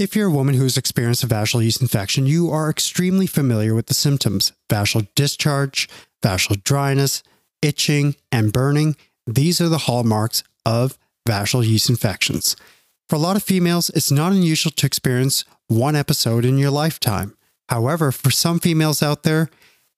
If 0.00 0.16
you're 0.16 0.28
a 0.28 0.32
woman 0.32 0.54
who 0.54 0.62
has 0.62 0.78
experienced 0.78 1.24
a 1.24 1.26
vaginal 1.26 1.62
yeast 1.62 1.82
infection, 1.82 2.24
you 2.24 2.50
are 2.50 2.70
extremely 2.70 3.26
familiar 3.26 3.74
with 3.74 3.84
the 3.84 3.92
symptoms 3.92 4.50
vaginal 4.70 5.06
discharge, 5.14 5.90
vaginal 6.22 6.58
dryness, 6.64 7.22
itching, 7.60 8.16
and 8.32 8.50
burning. 8.50 8.96
These 9.26 9.60
are 9.60 9.68
the 9.68 9.84
hallmarks 9.84 10.42
of 10.64 10.96
vaginal 11.28 11.62
yeast 11.62 11.90
infections. 11.90 12.56
For 13.10 13.16
a 13.16 13.18
lot 13.18 13.36
of 13.36 13.42
females, 13.42 13.90
it's 13.90 14.10
not 14.10 14.32
unusual 14.32 14.72
to 14.72 14.86
experience 14.86 15.44
one 15.68 15.96
episode 15.96 16.46
in 16.46 16.56
your 16.56 16.70
lifetime. 16.70 17.36
However, 17.68 18.10
for 18.10 18.30
some 18.30 18.58
females 18.58 19.02
out 19.02 19.22
there, 19.22 19.50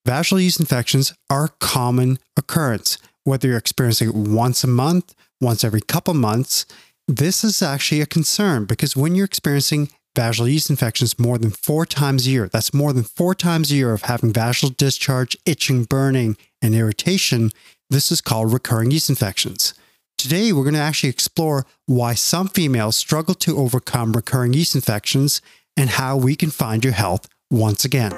vaginal 0.04 0.40
yeast 0.40 0.58
infections 0.58 1.14
are 1.30 1.44
a 1.44 1.54
common 1.60 2.18
occurrence. 2.36 2.98
Whether 3.22 3.46
you're 3.46 3.56
experiencing 3.56 4.08
it 4.08 4.16
once 4.16 4.64
a 4.64 4.66
month, 4.66 5.14
once 5.40 5.62
every 5.62 5.80
couple 5.80 6.14
months, 6.14 6.66
this 7.08 7.44
is 7.44 7.62
actually 7.62 8.00
a 8.00 8.06
concern 8.06 8.64
because 8.64 8.96
when 8.96 9.14
you're 9.14 9.24
experiencing 9.24 9.90
vaginal 10.14 10.48
yeast 10.48 10.70
infections 10.70 11.18
more 11.18 11.38
than 11.38 11.50
four 11.50 11.86
times 11.86 12.26
a 12.26 12.30
year, 12.30 12.48
that's 12.48 12.74
more 12.74 12.92
than 12.92 13.04
four 13.04 13.34
times 13.34 13.70
a 13.70 13.74
year 13.74 13.92
of 13.92 14.02
having 14.02 14.32
vaginal 14.32 14.74
discharge, 14.76 15.36
itching, 15.44 15.84
burning, 15.84 16.36
and 16.60 16.74
irritation, 16.74 17.50
this 17.90 18.12
is 18.12 18.20
called 18.20 18.52
recurring 18.52 18.90
yeast 18.90 19.10
infections. 19.10 19.74
Today, 20.16 20.52
we're 20.52 20.62
going 20.62 20.74
to 20.74 20.80
actually 20.80 21.10
explore 21.10 21.66
why 21.86 22.14
some 22.14 22.48
females 22.48 22.94
struggle 22.94 23.34
to 23.34 23.58
overcome 23.58 24.12
recurring 24.12 24.52
yeast 24.52 24.74
infections 24.74 25.42
and 25.76 25.90
how 25.90 26.16
we 26.16 26.36
can 26.36 26.50
find 26.50 26.84
your 26.84 26.92
health 26.92 27.28
once 27.50 27.84
again. 27.84 28.12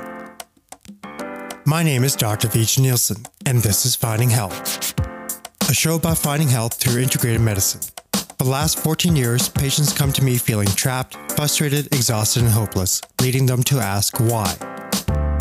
My 1.64 1.82
name 1.82 2.04
is 2.04 2.14
Dr. 2.14 2.48
Vijay 2.48 2.80
Nielsen, 2.80 3.24
and 3.46 3.60
this 3.60 3.86
is 3.86 3.96
Finding 3.96 4.28
Health, 4.28 4.94
a 5.70 5.72
show 5.72 5.94
about 5.94 6.18
finding 6.18 6.48
health 6.48 6.74
through 6.74 7.00
integrated 7.00 7.40
medicine. 7.40 7.93
For 8.38 8.44
the 8.44 8.50
last 8.50 8.80
14 8.80 9.14
years, 9.14 9.48
patients 9.48 9.92
come 9.92 10.12
to 10.12 10.24
me 10.24 10.36
feeling 10.36 10.66
trapped, 10.66 11.16
frustrated, 11.32 11.86
exhausted, 11.94 12.42
and 12.42 12.50
hopeless, 12.50 13.00
leading 13.20 13.46
them 13.46 13.62
to 13.64 13.78
ask 13.78 14.18
why. 14.18 14.56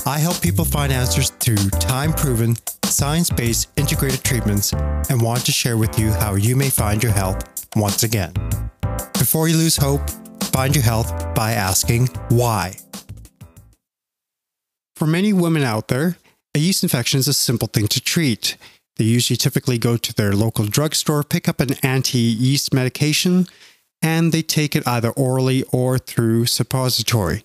I 0.06 0.20
help 0.20 0.42
people 0.42 0.64
find 0.64 0.94
answers 0.94 1.32
through 1.32 1.70
time 1.80 2.14
proven, 2.14 2.56
science 2.86 3.30
based 3.30 3.70
integrated 3.78 4.24
treatments 4.24 4.74
and 5.10 5.22
want 5.22 5.46
to 5.46 5.52
share 5.52 5.78
with 5.78 5.98
you 5.98 6.12
how 6.12 6.36
you 6.36 6.56
may 6.56 6.70
find 6.70 7.02
your 7.02 7.12
health 7.12 7.66
once 7.76 8.04
again. 8.04 8.34
Before 9.14 9.48
you 9.48 9.58
lose 9.58 9.78
hope, 9.78 10.08
find 10.52 10.76
your 10.76 10.84
health 10.84 11.34
by 11.34 11.54
asking 11.54 12.08
why. 12.30 12.76
For 14.96 15.08
many 15.08 15.34
women 15.34 15.64
out 15.64 15.88
there, 15.88 16.18
a 16.54 16.60
yeast 16.60 16.84
infection 16.84 17.20
is 17.20 17.28
a 17.28 17.34
simple 17.34 17.68
thing 17.68 17.88
to 17.88 18.00
treat. 18.00 18.56
They 18.98 19.06
usually 19.06 19.38
typically 19.38 19.78
go 19.78 19.98
to 19.98 20.14
their 20.14 20.34
local 20.34 20.66
drugstore, 20.66 21.24
pick 21.24 21.48
up 21.48 21.60
an 21.60 21.76
anti 21.82 22.20
yeast 22.20 22.74
medication, 22.74 23.48
and 24.02 24.32
they 24.32 24.42
take 24.42 24.76
it 24.76 24.88
either 24.88 25.10
orally 25.12 25.64
or 25.72 25.98
through 25.98 26.46
suppository. 26.46 27.44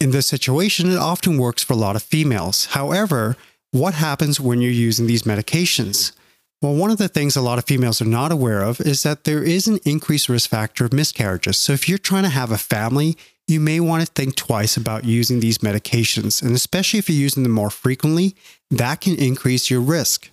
In 0.00 0.10
this 0.10 0.26
situation, 0.26 0.90
it 0.90 0.98
often 0.98 1.38
works 1.38 1.62
for 1.62 1.74
a 1.74 1.76
lot 1.76 1.96
of 1.96 2.02
females. 2.02 2.66
However, 2.66 3.36
what 3.70 3.94
happens 3.94 4.40
when 4.40 4.60
you're 4.60 4.70
using 4.70 5.06
these 5.06 5.22
medications? 5.22 6.12
Well, 6.60 6.74
one 6.74 6.90
of 6.90 6.98
the 6.98 7.08
things 7.08 7.36
a 7.36 7.40
lot 7.40 7.58
of 7.58 7.64
females 7.64 8.02
are 8.02 8.06
not 8.06 8.32
aware 8.32 8.62
of 8.62 8.80
is 8.80 9.02
that 9.04 9.24
there 9.24 9.42
is 9.42 9.66
an 9.66 9.78
increased 9.84 10.28
risk 10.28 10.50
factor 10.50 10.84
of 10.84 10.92
miscarriages. 10.92 11.56
So, 11.56 11.72
if 11.72 11.88
you're 11.88 11.98
trying 11.98 12.24
to 12.24 12.28
have 12.28 12.50
a 12.50 12.58
family, 12.58 13.16
you 13.48 13.60
may 13.60 13.80
want 13.80 14.04
to 14.04 14.12
think 14.12 14.34
twice 14.34 14.76
about 14.76 15.04
using 15.04 15.40
these 15.40 15.58
medications. 15.58 16.42
And 16.42 16.54
especially 16.54 16.98
if 16.98 17.08
you're 17.08 17.18
using 17.18 17.44
them 17.44 17.52
more 17.52 17.70
frequently, 17.70 18.34
that 18.70 19.00
can 19.00 19.14
increase 19.16 19.70
your 19.70 19.80
risk. 19.80 20.30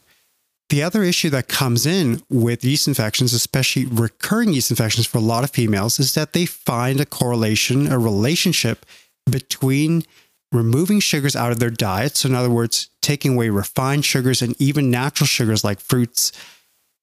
The 0.70 0.84
other 0.84 1.04
issue 1.04 1.32
that 1.32 1.48
comes 1.48 1.88
in 1.88 2.22
with 2.30 2.64
yeast 2.64 2.88
infections, 2.88 3.34
especially 3.34 3.86
recurring 3.86 4.54
yeast 4.54 4.70
infections 4.70 5.08
for 5.08 5.18
a 5.18 5.22
lot 5.22 5.44
of 5.44 5.50
females, 5.50 6.00
is 6.00 6.14
that 6.14 6.34
they 6.34 6.46
find 6.46 7.02
a 7.02 7.08
correlation, 7.08 7.92
a 7.92 7.98
relationship 7.98 8.86
between 9.30 10.04
removing 10.52 11.00
sugars 11.00 11.36
out 11.36 11.52
of 11.52 11.60
their 11.60 11.72
diet. 11.72 12.16
So, 12.18 12.30
in 12.30 12.36
other 12.36 12.50
words, 12.52 12.90
taking 13.02 13.34
away 13.34 13.50
refined 13.50 14.06
sugars 14.06 14.44
and 14.44 14.60
even 14.62 14.92
natural 14.92 15.28
sugars 15.28 15.64
like 15.64 15.80
fruits 15.80 16.32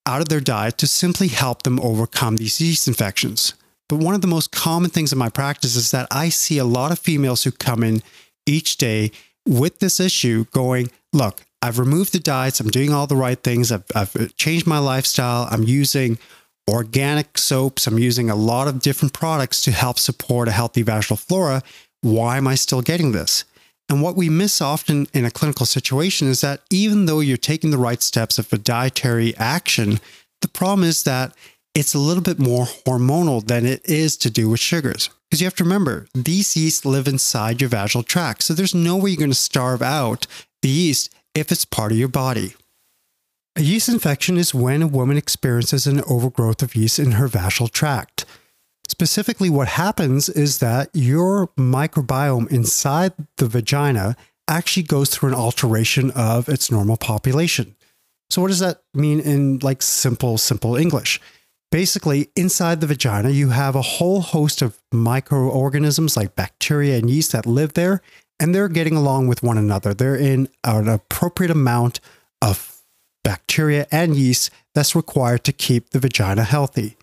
out 0.07 0.21
of 0.21 0.29
their 0.29 0.41
diet 0.41 0.79
to 0.79 0.87
simply 0.87 1.29
help 1.29 1.65
them 1.65 1.81
overcome 1.81 2.37
these 2.37 2.61
yeast 2.61 2.87
infections. 2.87 3.55
But 3.89 3.99
one 3.99 4.15
of 4.15 4.21
the 4.21 4.29
most 4.29 4.53
common 4.53 4.91
things 4.91 5.13
in 5.13 5.19
my 5.19 5.29
practice 5.29 5.75
is 5.75 5.91
that 5.91 6.07
I 6.11 6.29
see 6.29 6.59
a 6.59 6.65
lot 6.65 6.93
of 6.93 7.01
females 7.01 7.43
who 7.43 7.51
come 7.51 7.83
in 7.83 8.03
each 8.47 8.77
day 8.77 9.11
with 9.45 9.81
this 9.81 9.99
issue 9.99 10.45
going, 10.53 10.91
Look, 11.13 11.46
I've 11.63 11.79
removed 11.79 12.13
the 12.13 12.21
diets. 12.21 12.61
I'm 12.61 12.69
doing 12.69 12.93
all 12.93 13.07
the 13.07 13.17
right 13.17 13.43
things. 13.43 13.73
I've, 13.73 13.85
I've 13.95 14.37
changed 14.37 14.67
my 14.67 14.79
lifestyle. 14.79 15.49
I'm 15.51 15.65
using 15.65 16.19
organic 16.69 17.39
soaps. 17.39 17.87
I'm 17.87 17.99
using 17.99 18.31
a 18.31 18.37
lot 18.37 18.69
of 18.69 18.81
different 18.81 19.13
products 19.13 19.63
to 19.63 19.71
help 19.71 19.99
support 19.99 20.49
a 20.49 20.53
healthy 20.53 20.83
vaginal 20.83 21.17
flora. 21.17 21.63
Why 22.03 22.37
am 22.37 22.47
I 22.47 22.55
still 22.55 22.83
getting 22.83 23.13
this? 23.13 23.45
And 23.89 24.03
what 24.03 24.17
we 24.17 24.29
miss 24.29 24.61
often 24.61 25.07
in 25.15 25.25
a 25.25 25.31
clinical 25.31 25.65
situation 25.67 26.29
is 26.29 26.41
that 26.41 26.63
even 26.71 27.07
though 27.07 27.21
you're 27.21 27.37
taking 27.37 27.71
the 27.71 27.79
right 27.79 28.03
steps 28.03 28.39
of 28.39 28.53
a 28.53 28.59
dietary 28.59 29.37
action, 29.37 30.01
the 30.43 30.49
problem 30.49 30.87
is 30.87 31.05
that 31.05 31.35
it's 31.75 31.95
a 31.95 31.99
little 31.99 32.23
bit 32.23 32.39
more 32.39 32.65
hormonal 32.65 33.47
than 33.47 33.65
it 33.65 33.89
is 33.89 34.17
to 34.17 34.31
do 34.31 34.49
with 34.49 34.61
sugars. 34.61 35.11
Because 35.29 35.41
you 35.41 35.47
have 35.47 35.55
to 35.57 35.65
remember, 35.65 36.09
these 36.15 36.57
yeast 36.57 36.85
live 36.85 37.07
inside 37.07 37.61
your 37.61 37.71
vaginal 37.71 38.03
tract. 38.03 38.43
So 38.43 38.55
there's 38.55 38.75
no 38.75 38.97
way 38.97 39.11
you're 39.11 39.19
going 39.19 39.31
to 39.31 39.37
starve 39.37 39.83
out 39.83 40.27
the 40.63 40.69
yeast 40.69 41.15
if 41.37 41.53
it's 41.53 41.67
part 41.67 41.93
of 41.93 41.99
your 41.99 42.09
body. 42.09 42.55
A 43.57 43.63
yeast 43.63 43.89
infection 43.89 44.39
is 44.39 44.55
when 44.55 44.83
a 44.83 44.87
woman 44.87 45.17
experiences 45.17 45.87
an 45.87 46.03
overgrowth 46.09 46.63
of 46.63 46.75
yeast 46.75 46.99
in 46.99 47.13
her 47.13 47.29
vaginal 47.29 47.69
tract. 47.69 48.25
Specifically, 48.89 49.51
what 49.51 49.69
happens 49.69 50.29
is 50.29 50.59
that 50.59 50.89
your 50.95 51.49
microbiome 51.59 52.51
inside 52.51 53.13
the 53.37 53.49
vagina 53.49 54.17
actually 54.49 54.85
goes 54.85 55.11
through 55.11 55.31
an 55.31 55.35
alteration 55.35 56.11
of 56.13 56.49
its 56.49 56.71
normal 56.71 56.97
population. 56.97 57.77
So, 58.31 58.43
what 58.43 58.49
does 58.49 58.61
that 58.61 58.83
mean 58.95 59.21
in 59.21 59.59
like 59.59 59.83
simple, 59.83 60.39
simple 60.39 60.77
English? 60.77 61.21
Basically, 61.73 62.31
inside 62.37 62.81
the 62.81 62.87
vagina, 62.87 63.31
you 63.31 63.51
have 63.51 63.75
a 63.75 63.83
whole 63.83 64.21
host 64.21 64.63
of 64.63 64.79
microorganisms 64.93 66.17
like 66.17 66.37
bacteria 66.37 66.97
and 66.97 67.11
yeast 67.11 67.33
that 67.33 67.45
live 67.45 67.75
there, 67.75 68.03
and 68.39 68.55
they're 68.55 68.69
getting 68.69 68.97
along 68.97 69.29
with 69.29 69.43
one 69.43 69.59
another. 69.59 69.95
They're 69.95 70.17
in 70.17 70.49
an 70.65 70.89
appropriate 70.89 71.51
amount 71.51 72.01
of 72.43 72.83
bacteria 73.25 73.87
and 73.91 74.15
yeast 74.15 74.51
that's 74.75 74.95
required 74.95 75.45
to 75.45 75.53
keep 75.53 75.91
the 75.91 75.99
vagina 75.99 76.45
healthy. 76.45 76.97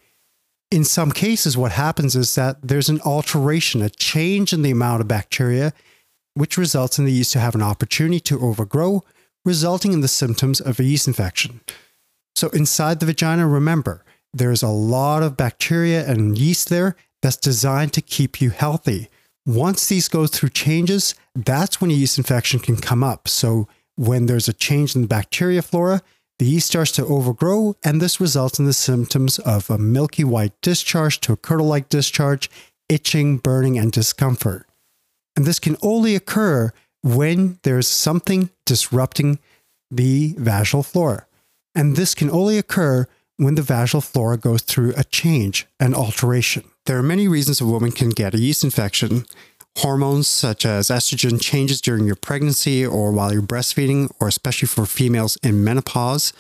In 0.72 0.84
some 0.84 1.12
cases, 1.12 1.58
what 1.58 1.74
happens 1.74 2.16
is 2.16 2.34
that 2.36 2.58
there's 2.64 2.90
an 2.90 3.02
alteration, 3.02 3.82
a 3.82 3.90
change 3.90 4.54
in 4.54 4.62
the 4.62 4.72
amount 4.72 5.02
of 5.02 5.08
bacteria, 5.08 5.74
which 6.34 6.58
results 6.58 6.98
in 6.98 7.06
the 7.06 7.12
yeast 7.12 7.34
to 7.34 7.40
have 7.40 7.56
an 7.56 7.62
opportunity 7.62 8.20
to 8.22 8.40
overgrow, 8.40 9.04
resulting 9.46 9.94
in 9.94 10.02
the 10.02 10.08
symptoms 10.08 10.60
of 10.62 10.80
a 10.80 10.84
yeast 10.84 11.08
infection. 11.08 11.62
So, 12.36 12.50
inside 12.50 13.00
the 13.00 13.06
vagina, 13.06 13.48
remember, 13.48 14.04
there's 14.34 14.64
a 14.64 14.70
lot 14.70 15.22
of 15.22 15.38
bacteria 15.38 16.10
and 16.10 16.38
yeast 16.38 16.70
there 16.70 16.96
that's 17.22 17.38
designed 17.38 17.94
to 17.94 18.02
keep 18.02 18.42
you 18.42 18.50
healthy. 18.50 19.10
Once 19.46 19.88
these 19.88 20.08
go 20.08 20.26
through 20.26 20.50
changes, 20.50 21.16
that's 21.36 21.82
when 21.82 21.92
a 21.92 21.94
yeast 21.94 22.18
infection 22.18 22.60
can 22.60 22.78
come 22.78 23.04
up. 23.04 23.28
So, 23.28 23.68
when 23.96 24.26
there's 24.26 24.48
a 24.48 24.54
change 24.54 24.96
in 24.96 25.02
the 25.02 25.08
bacteria 25.08 25.62
flora, 25.62 26.02
the 26.40 26.46
yeast 26.46 26.68
starts 26.68 26.92
to 26.94 27.06
overgrow, 27.06 27.76
and 27.84 28.02
this 28.02 28.20
results 28.20 28.58
in 28.58 28.66
the 28.66 28.74
symptoms 28.74 29.38
of 29.40 29.70
a 29.70 29.78
milky 29.78 30.24
white 30.24 30.60
discharge 30.62 31.20
to 31.22 31.34
a 31.34 31.38
curdle 31.38 31.68
like 31.68 31.90
discharge, 31.90 32.50
itching, 32.90 33.38
burning, 33.38 33.78
and 33.78 33.92
discomfort. 33.92 34.66
And 35.36 35.46
this 35.46 35.60
can 35.60 35.78
only 35.82 36.16
occur 36.16 36.72
when 37.04 37.60
there's 37.64 37.88
something 37.88 38.50
disrupting 38.66 39.40
the 39.92 40.34
vaginal 40.38 40.84
flora. 40.84 41.28
And 41.76 41.96
this 41.96 42.16
can 42.16 42.32
only 42.32 42.58
occur 42.58 43.08
when 43.38 43.56
the 43.56 43.62
vaginal 43.62 44.02
flora 44.02 44.38
goes 44.38 44.62
through 44.62 44.94
a 44.96 45.04
change, 45.04 45.66
an 45.80 45.94
alteration. 45.94 46.64
There 46.86 46.98
are 46.98 47.04
many 47.04 47.28
reasons 47.28 47.62
a 47.62 47.66
woman 47.66 47.92
can 47.92 48.10
get 48.10 48.34
a 48.34 48.40
yeast 48.40 48.64
infection. 48.64 49.26
Hormones 49.78 50.28
such 50.28 50.66
as 50.66 50.90
estrogen 50.90 51.42
changes 51.42 51.82
during 51.82 52.06
your 52.06 52.16
pregnancy 52.16 52.86
or 52.86 53.12
while 53.12 53.34
you're 53.34 53.42
breastfeeding, 53.42 54.12
or 54.20 54.28
especially 54.28 54.68
for 54.68 54.86
females 54.86 55.38
in 55.42 55.64
menopause. 55.64 56.32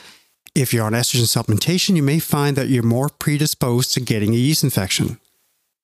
If 0.54 0.72
you're 0.72 0.86
on 0.86 0.94
estrogen 0.94 1.24
supplementation, 1.24 1.96
you 1.96 2.04
may 2.04 2.20
find 2.20 2.56
that 2.58 2.68
you're 2.68 2.84
more 2.84 3.10
predisposed 3.10 3.94
to 3.94 4.02
getting 4.02 4.34
a 4.34 4.38
yeast 4.38 4.64
infection. 4.64 5.20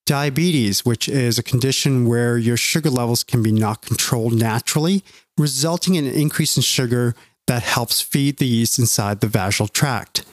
Diabetes, 0.06 0.84
which 0.84 1.08
is 1.08 1.38
a 1.38 1.42
condition 1.42 2.06
where 2.06 2.38
your 2.38 2.56
sugar 2.56 2.90
levels 2.90 3.24
can 3.24 3.42
be 3.42 3.52
not 3.52 3.82
controlled 3.82 4.34
naturally, 4.34 5.02
resulting 5.36 5.96
in 5.96 6.04
an 6.04 6.14
increase 6.14 6.56
in 6.56 6.62
sugar 6.62 7.16
that 7.46 7.62
helps 7.62 8.00
feed 8.00 8.36
the 8.36 8.46
yeast 8.46 8.78
inside 8.78 9.20
the 9.20 9.26
vaginal 9.26 9.68
tract. 9.68 10.24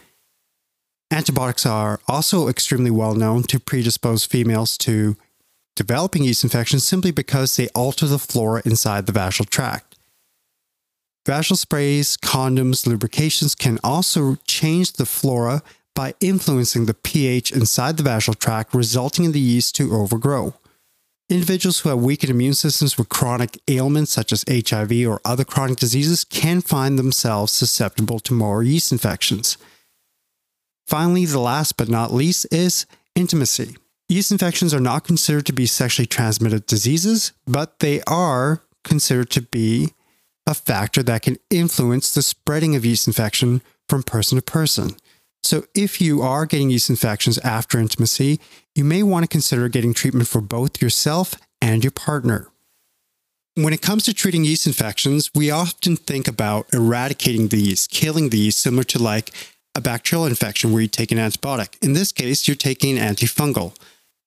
Antibiotics 1.09 1.65
are 1.65 1.99
also 2.07 2.47
extremely 2.47 2.91
well 2.91 3.15
known 3.15 3.43
to 3.43 3.59
predispose 3.59 4.25
females 4.25 4.77
to 4.79 5.15
developing 5.75 6.23
yeast 6.23 6.43
infections 6.43 6.85
simply 6.85 7.11
because 7.11 7.55
they 7.55 7.69
alter 7.69 8.07
the 8.07 8.19
flora 8.19 8.61
inside 8.65 9.05
the 9.05 9.13
vaginal 9.13 9.47
tract. 9.49 9.95
Vaginal 11.25 11.57
sprays, 11.57 12.17
condoms, 12.17 12.87
lubrications 12.87 13.53
can 13.53 13.79
also 13.83 14.35
change 14.47 14.93
the 14.93 15.05
flora 15.05 15.61
by 15.93 16.13
influencing 16.21 16.85
the 16.85 16.93
pH 16.93 17.51
inside 17.51 17.97
the 17.97 18.03
vaginal 18.03 18.35
tract, 18.35 18.73
resulting 18.73 19.25
in 19.25 19.31
the 19.31 19.39
yeast 19.39 19.75
to 19.75 19.93
overgrow. 19.93 20.53
Individuals 21.29 21.79
who 21.79 21.89
have 21.89 21.99
weakened 21.99 22.29
immune 22.29 22.53
systems 22.53 22.97
with 22.97 23.09
chronic 23.09 23.59
ailments 23.67 24.11
such 24.11 24.31
as 24.31 24.45
HIV 24.47 25.05
or 25.05 25.19
other 25.25 25.43
chronic 25.43 25.77
diseases 25.77 26.23
can 26.23 26.61
find 26.61 26.97
themselves 26.97 27.51
susceptible 27.51 28.19
to 28.21 28.33
more 28.33 28.63
yeast 28.63 28.91
infections. 28.93 29.57
Finally, 30.87 31.25
the 31.25 31.39
last 31.39 31.75
but 31.75 31.89
not 31.89 32.13
least 32.13 32.47
is 32.51 32.85
intimacy. 33.13 33.75
Yeast 34.07 34.31
infections 34.31 34.73
are 34.73 34.79
not 34.79 35.03
considered 35.03 35.45
to 35.45 35.53
be 35.53 35.65
sexually 35.65 36.05
transmitted 36.05 36.65
diseases, 36.65 37.33
but 37.45 37.79
they 37.79 38.01
are 38.07 38.61
considered 38.85 39.29
to 39.31 39.41
be 39.41 39.93
a 40.47 40.53
factor 40.53 41.03
that 41.03 41.23
can 41.23 41.37
influence 41.49 42.13
the 42.13 42.21
spreading 42.21 42.73
of 42.73 42.85
yeast 42.85 43.05
infection 43.05 43.61
from 43.89 44.01
person 44.01 44.37
to 44.37 44.41
person. 44.41 44.95
So, 45.43 45.65
if 45.75 45.99
you 45.99 46.21
are 46.21 46.45
getting 46.45 46.69
yeast 46.69 46.89
infections 46.89 47.37
after 47.39 47.79
intimacy, 47.79 48.39
you 48.73 48.85
may 48.85 49.03
want 49.03 49.23
to 49.23 49.27
consider 49.27 49.67
getting 49.67 49.93
treatment 49.93 50.27
for 50.27 50.41
both 50.41 50.81
yourself 50.81 51.35
and 51.61 51.83
your 51.83 51.91
partner. 51.91 52.47
When 53.55 53.73
it 53.73 53.81
comes 53.81 54.03
to 54.03 54.13
treating 54.13 54.45
yeast 54.45 54.67
infections, 54.67 55.31
we 55.35 55.51
often 55.51 55.97
think 55.97 56.27
about 56.27 56.67
eradicating 56.73 57.49
the 57.49 57.57
yeast, 57.57 57.91
killing 57.91 58.29
the 58.29 58.37
yeast, 58.37 58.61
similar 58.61 58.83
to 58.85 58.99
like 58.99 59.31
a 59.77 59.81
bacterial 59.81 60.25
infection 60.25 60.73
where 60.73 60.81
you 60.81 60.87
take 60.87 61.11
an 61.11 61.19
antibiotic. 61.19 61.81
In 61.83 61.93
this 61.93 62.11
case, 62.11 62.47
you're 62.47 62.55
taking 62.55 62.97
an 62.97 63.13
antifungal. 63.15 63.77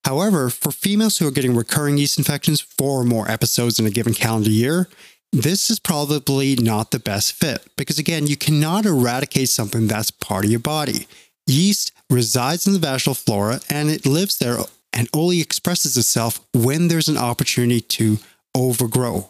However, 0.05 0.49
for 0.49 0.71
females 0.71 1.17
who 1.17 1.27
are 1.27 1.31
getting 1.31 1.55
recurring 1.55 1.97
yeast 1.97 2.17
infections, 2.17 2.61
four 2.61 3.01
or 3.01 3.03
more 3.03 3.29
episodes 3.29 3.77
in 3.77 3.85
a 3.85 3.91
given 3.91 4.13
calendar 4.13 4.49
year, 4.49 4.87
this 5.33 5.69
is 5.69 5.77
probably 5.77 6.55
not 6.55 6.91
the 6.91 6.99
best 6.99 7.33
fit 7.33 7.67
because, 7.75 7.99
again, 7.99 8.27
you 8.27 8.37
cannot 8.37 8.85
eradicate 8.85 9.49
something 9.49 9.87
that's 9.87 10.09
part 10.09 10.45
of 10.45 10.51
your 10.51 10.59
body. 10.61 11.05
Yeast 11.45 11.91
resides 12.09 12.65
in 12.65 12.73
the 12.73 12.79
vaginal 12.79 13.13
flora 13.13 13.59
and 13.69 13.89
it 13.89 14.05
lives 14.05 14.37
there 14.37 14.57
and 14.93 15.09
only 15.13 15.41
expresses 15.41 15.97
itself 15.97 16.39
when 16.53 16.87
there's 16.87 17.09
an 17.09 17.17
opportunity 17.17 17.81
to 17.81 18.17
overgrow. 18.55 19.29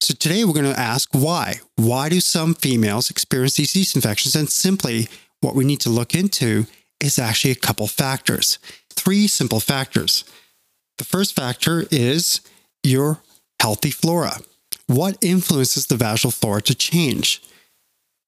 So, 0.00 0.14
today 0.14 0.44
we're 0.44 0.54
going 0.54 0.72
to 0.72 0.80
ask 0.80 1.10
why. 1.12 1.60
Why 1.76 2.08
do 2.08 2.20
some 2.20 2.54
females 2.54 3.10
experience 3.10 3.56
these 3.56 3.76
yeast 3.76 3.96
infections? 3.96 4.34
And 4.34 4.48
simply, 4.48 5.08
what 5.40 5.54
we 5.54 5.64
need 5.64 5.80
to 5.80 5.90
look 5.90 6.14
into 6.14 6.66
is 7.00 7.18
actually 7.18 7.50
a 7.50 7.56
couple 7.56 7.86
factors. 7.86 8.58
Three 8.90 9.26
simple 9.26 9.60
factors. 9.60 10.24
The 10.98 11.04
first 11.04 11.34
factor 11.34 11.84
is 11.90 12.40
your 12.82 13.22
healthy 13.60 13.90
flora 13.90 14.40
what 14.90 15.16
influences 15.22 15.86
the 15.86 15.96
vaginal 15.96 16.32
flora 16.32 16.60
to 16.62 16.74
change? 16.74 17.40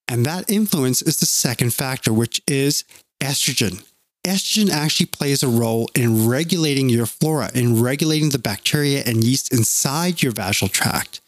And 0.06 0.24
that 0.24 0.48
influence 0.48 1.02
is 1.02 1.16
the 1.16 1.26
second 1.26 1.74
factor, 1.74 2.12
which 2.12 2.40
is 2.46 2.84
estrogen. 3.20 3.84
Estrogen 4.24 4.70
actually 4.70 5.06
plays 5.06 5.42
a 5.42 5.48
role 5.48 5.88
in 5.96 6.28
regulating 6.28 6.88
your 6.88 7.06
flora, 7.06 7.50
in 7.52 7.82
regulating 7.82 8.28
the 8.28 8.38
bacteria 8.38 9.02
and 9.04 9.24
yeast 9.24 9.52
inside 9.52 10.22
your 10.22 10.30
vaginal 10.30 10.68
tract. 10.68 11.20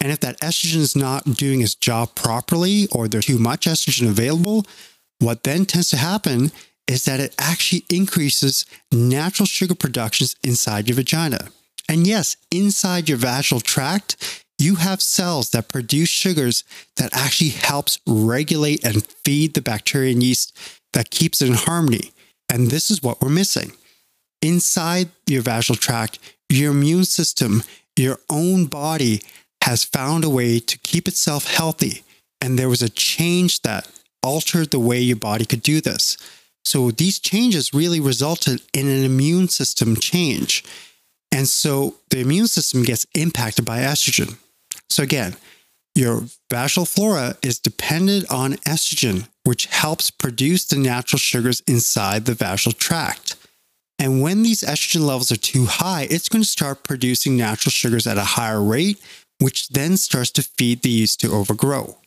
And 0.00 0.12
if 0.12 0.20
that 0.20 0.40
estrogen 0.40 0.76
is 0.76 0.94
not 0.94 1.24
doing 1.24 1.62
its 1.62 1.74
job 1.74 2.14
properly 2.14 2.86
or 2.92 3.08
there's 3.08 3.26
too 3.26 3.38
much 3.38 3.66
estrogen 3.66 4.08
available, 4.08 4.66
what 5.18 5.42
then 5.44 5.64
tends 5.64 5.90
to 5.90 5.96
happen 5.96 6.52
is 6.86 7.04
that 7.04 7.20
it 7.20 7.34
actually 7.38 7.84
increases 7.90 8.66
natural 8.92 9.46
sugar 9.46 9.74
productions 9.74 10.36
inside 10.42 10.88
your 10.88 10.96
vagina. 10.96 11.48
And 11.88 12.06
yes, 12.06 12.36
inside 12.50 13.08
your 13.08 13.18
vaginal 13.18 13.60
tract, 13.60 14.44
you 14.58 14.76
have 14.76 15.02
cells 15.02 15.50
that 15.50 15.68
produce 15.68 16.08
sugars 16.08 16.64
that 16.96 17.14
actually 17.14 17.50
helps 17.50 17.98
regulate 18.06 18.84
and 18.84 19.06
feed 19.24 19.54
the 19.54 19.62
bacteria 19.62 20.12
and 20.12 20.22
yeast 20.22 20.56
that 20.92 21.10
keeps 21.10 21.42
it 21.42 21.48
in 21.48 21.54
harmony. 21.54 22.12
And 22.48 22.70
this 22.70 22.90
is 22.90 23.02
what 23.02 23.20
we're 23.20 23.28
missing. 23.28 23.72
Inside 24.40 25.08
your 25.26 25.42
vaginal 25.42 25.76
tract, 25.76 26.18
your 26.48 26.72
immune 26.72 27.04
system, 27.04 27.62
your 27.96 28.20
own 28.30 28.66
body 28.66 29.22
has 29.66 29.82
found 29.82 30.24
a 30.24 30.30
way 30.30 30.60
to 30.60 30.78
keep 30.78 31.08
itself 31.08 31.52
healthy. 31.52 32.04
And 32.40 32.56
there 32.56 32.68
was 32.68 32.82
a 32.82 32.88
change 32.88 33.62
that 33.62 33.90
altered 34.22 34.70
the 34.70 34.78
way 34.78 35.00
your 35.00 35.16
body 35.16 35.44
could 35.44 35.62
do 35.62 35.80
this. 35.80 36.16
So 36.64 36.92
these 36.92 37.18
changes 37.18 37.74
really 37.74 37.98
resulted 37.98 38.62
in 38.72 38.86
an 38.86 39.04
immune 39.04 39.48
system 39.48 39.96
change. 39.96 40.64
And 41.32 41.48
so 41.48 41.96
the 42.10 42.20
immune 42.20 42.46
system 42.46 42.84
gets 42.84 43.06
impacted 43.14 43.64
by 43.64 43.80
estrogen. 43.80 44.36
So 44.88 45.02
again, 45.02 45.36
your 45.96 46.22
vaginal 46.48 46.86
flora 46.86 47.36
is 47.42 47.58
dependent 47.58 48.30
on 48.30 48.52
estrogen, 48.68 49.26
which 49.42 49.66
helps 49.66 50.10
produce 50.10 50.64
the 50.64 50.78
natural 50.78 51.18
sugars 51.18 51.60
inside 51.66 52.26
the 52.26 52.34
vaginal 52.34 52.78
tract. 52.78 53.34
And 53.98 54.22
when 54.22 54.44
these 54.44 54.62
estrogen 54.62 55.06
levels 55.06 55.32
are 55.32 55.36
too 55.36 55.64
high, 55.64 56.06
it's 56.08 56.28
going 56.28 56.42
to 56.42 56.48
start 56.48 56.84
producing 56.84 57.36
natural 57.36 57.72
sugars 57.72 58.06
at 58.06 58.18
a 58.18 58.34
higher 58.36 58.62
rate, 58.62 59.00
which 59.38 59.68
then 59.68 59.96
starts 59.96 60.30
to 60.32 60.42
feed 60.42 60.82
the 60.82 60.90
yeast 60.90 61.20
to 61.20 61.32
overgrow. 61.32 61.98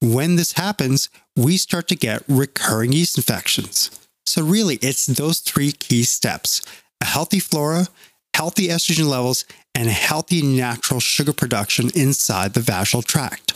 When 0.00 0.36
this 0.36 0.52
happens, 0.52 1.08
we 1.36 1.56
start 1.56 1.88
to 1.88 1.96
get 1.96 2.22
recurring 2.28 2.92
yeast 2.92 3.16
infections. 3.16 3.90
So, 4.26 4.44
really, 4.44 4.76
it's 4.76 5.06
those 5.06 5.40
three 5.40 5.72
key 5.72 6.02
steps 6.02 6.62
a 7.00 7.04
healthy 7.04 7.38
flora, 7.38 7.86
healthy 8.34 8.68
estrogen 8.68 9.08
levels, 9.08 9.44
and 9.74 9.88
healthy 9.88 10.42
natural 10.42 11.00
sugar 11.00 11.32
production 11.32 11.90
inside 11.94 12.54
the 12.54 12.60
vaginal 12.60 13.02
tract. 13.02 13.52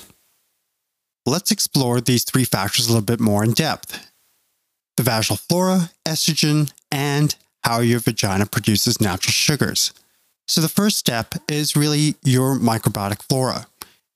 Let's 1.26 1.50
explore 1.50 2.00
these 2.00 2.24
three 2.24 2.44
factors 2.44 2.86
a 2.86 2.88
little 2.88 3.04
bit 3.04 3.20
more 3.20 3.44
in 3.44 3.52
depth 3.52 4.10
the 4.96 5.02
vaginal 5.02 5.38
flora, 5.38 5.90
estrogen, 6.06 6.72
and 6.90 7.34
how 7.64 7.80
your 7.80 8.00
vagina 8.00 8.44
produces 8.46 9.00
natural 9.00 9.32
sugars. 9.32 9.92
So, 10.50 10.60
the 10.60 10.68
first 10.68 10.96
step 10.96 11.34
is 11.48 11.76
really 11.76 12.16
your 12.24 12.56
microbiotic 12.58 13.22
flora. 13.22 13.66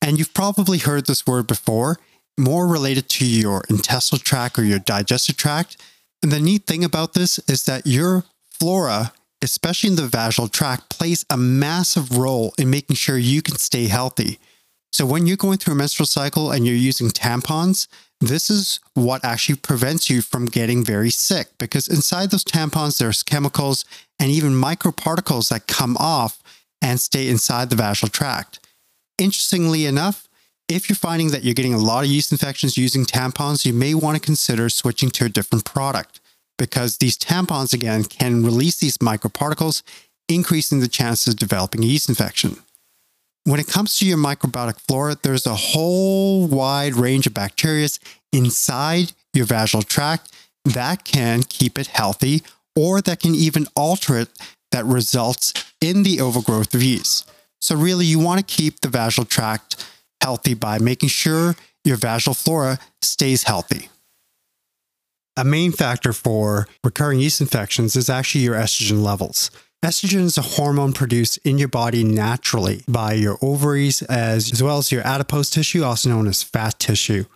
And 0.02 0.19
you've 0.19 0.34
probably 0.34 0.78
heard 0.78 1.06
this 1.06 1.26
word 1.28 1.46
before, 1.46 2.00
more 2.36 2.66
related 2.66 3.08
to 3.10 3.26
your 3.26 3.62
intestinal 3.70 4.19
tract 4.19 4.58
or 4.58 4.64
your 4.64 4.81
digestive 4.81 5.36
tract. 5.36 5.76
And 6.25 6.32
the 6.32 6.40
neat 6.40 6.66
thing 6.66 6.82
about 6.82 7.14
this 7.14 7.38
is 7.48 7.64
that 7.66 7.86
your 7.86 8.25
flora 8.50 9.12
especially 9.44 9.90
in 9.90 9.96
the 9.96 10.06
vaginal 10.06 10.48
tract, 10.48 10.88
plays 10.88 11.25
a 11.31 11.36
massive 11.36 12.16
role 12.16 12.54
in 12.58 12.70
making 12.70 12.96
sure 12.96 13.19
you 13.19 13.42
can 13.42 13.56
stay 13.56 13.86
healthy. 13.86 14.38
So, 14.90 15.06
when 15.06 15.26
you're 15.26 15.36
going 15.36 15.58
through 15.58 15.75
a 15.75 15.76
menstrual 15.76 16.06
cycle 16.06 16.50
and 16.50 16.66
you're 16.66 16.75
using 16.75 17.10
tampons, 17.10 17.86
this 18.28 18.50
is 18.50 18.80
what 18.94 19.24
actually 19.24 19.56
prevents 19.56 20.08
you 20.08 20.22
from 20.22 20.46
getting 20.46 20.84
very 20.84 21.10
sick 21.10 21.48
because 21.58 21.88
inside 21.88 22.30
those 22.30 22.44
tampons, 22.44 22.98
there's 22.98 23.22
chemicals 23.22 23.84
and 24.18 24.30
even 24.30 24.52
microparticles 24.52 25.48
that 25.48 25.66
come 25.66 25.96
off 25.98 26.40
and 26.80 27.00
stay 27.00 27.28
inside 27.28 27.70
the 27.70 27.76
vaginal 27.76 28.10
tract. 28.10 28.60
Interestingly 29.19 29.86
enough, 29.86 30.28
if 30.69 30.88
you're 30.88 30.96
finding 30.96 31.31
that 31.31 31.44
you're 31.44 31.54
getting 31.54 31.74
a 31.74 31.78
lot 31.78 32.04
of 32.04 32.10
yeast 32.10 32.32
infections 32.32 32.76
using 32.76 33.04
tampons, 33.04 33.66
you 33.66 33.72
may 33.72 33.94
want 33.94 34.16
to 34.16 34.20
consider 34.20 34.69
switching 34.69 35.10
to 35.10 35.26
a 35.26 35.28
different 35.28 35.64
product 35.64 36.20
because 36.56 36.98
these 36.98 37.19
tampons, 37.19 37.72
again, 37.72 38.04
can 38.04 38.44
release 38.44 38.78
these 38.78 38.98
microparticles, 38.98 39.82
increasing 40.28 40.81
the 40.81 40.88
chances 40.88 41.34
of 41.34 41.38
developing 41.38 41.82
a 41.82 41.86
yeast 41.86 42.08
infection. 42.08 42.58
When 43.44 43.60
it 43.60 43.67
comes 43.67 43.98
to 43.98 44.06
your 44.06 44.17
microbiotic 44.17 44.81
flora, 44.81 45.17
there's 45.22 45.46
a 45.46 45.55
whole 45.55 46.46
wide 46.46 46.94
range 46.94 47.27
of 47.27 47.34
bacteria 47.34 47.89
inside 48.32 49.13
your 49.34 49.44
vaginal 49.44 49.82
tract 49.82 50.32
that 50.65 51.05
can 51.05 51.43
keep 51.43 51.79
it 51.79 51.89
healthy 51.89 52.43
or 52.74 53.03
that 53.03 53.20
can 53.20 53.34
even 53.34 53.67
alter 53.77 54.17
it 54.17 54.31
that 54.72 54.86
results 54.86 55.53
in 55.82 56.05
the 56.05 56.22
overgrowth 56.22 56.74
of 56.74 56.82
yeast. 56.82 57.31
So, 57.60 57.77
really, 57.77 58.06
you 58.06 58.19
want 58.19 58.41
to 58.41 58.56
keep 58.56 58.81
the 58.81 58.89
vaginal 58.89 59.27
tract 59.27 59.86
healthy 60.22 60.55
by 60.55 60.79
making 60.79 61.10
sure 61.10 61.55
your 61.84 61.96
vaginal 61.96 62.34
flora 62.34 62.79
stays 63.03 63.43
healthy. 63.43 63.91
A 65.36 65.44
main 65.44 65.72
factor 65.72 66.15
for 66.15 66.67
recurring 66.82 67.20
yeast 67.20 67.43
infections 67.43 67.94
is 67.94 68.08
actually 68.08 68.43
your 68.43 68.55
estrogen 68.55 69.03
levels. 69.03 69.51
Estrogen 69.84 70.20
is 70.20 70.38
a 70.38 70.43
hormone 70.56 70.94
produced 70.94 71.36
in 71.44 71.58
your 71.58 71.69
body 71.69 72.03
naturally 72.05 72.82
by 72.88 73.12
your 73.12 73.36
ovaries 73.43 74.00
as, 74.05 74.50
as 74.50 74.62
well 74.62 74.79
as 74.79 74.91
your 74.91 75.06
adipose 75.06 75.50
tissue, 75.50 75.84
also 75.84 76.08
known 76.08 76.26
as 76.26 76.43
fat 76.43 76.79
tissue. 76.79 77.26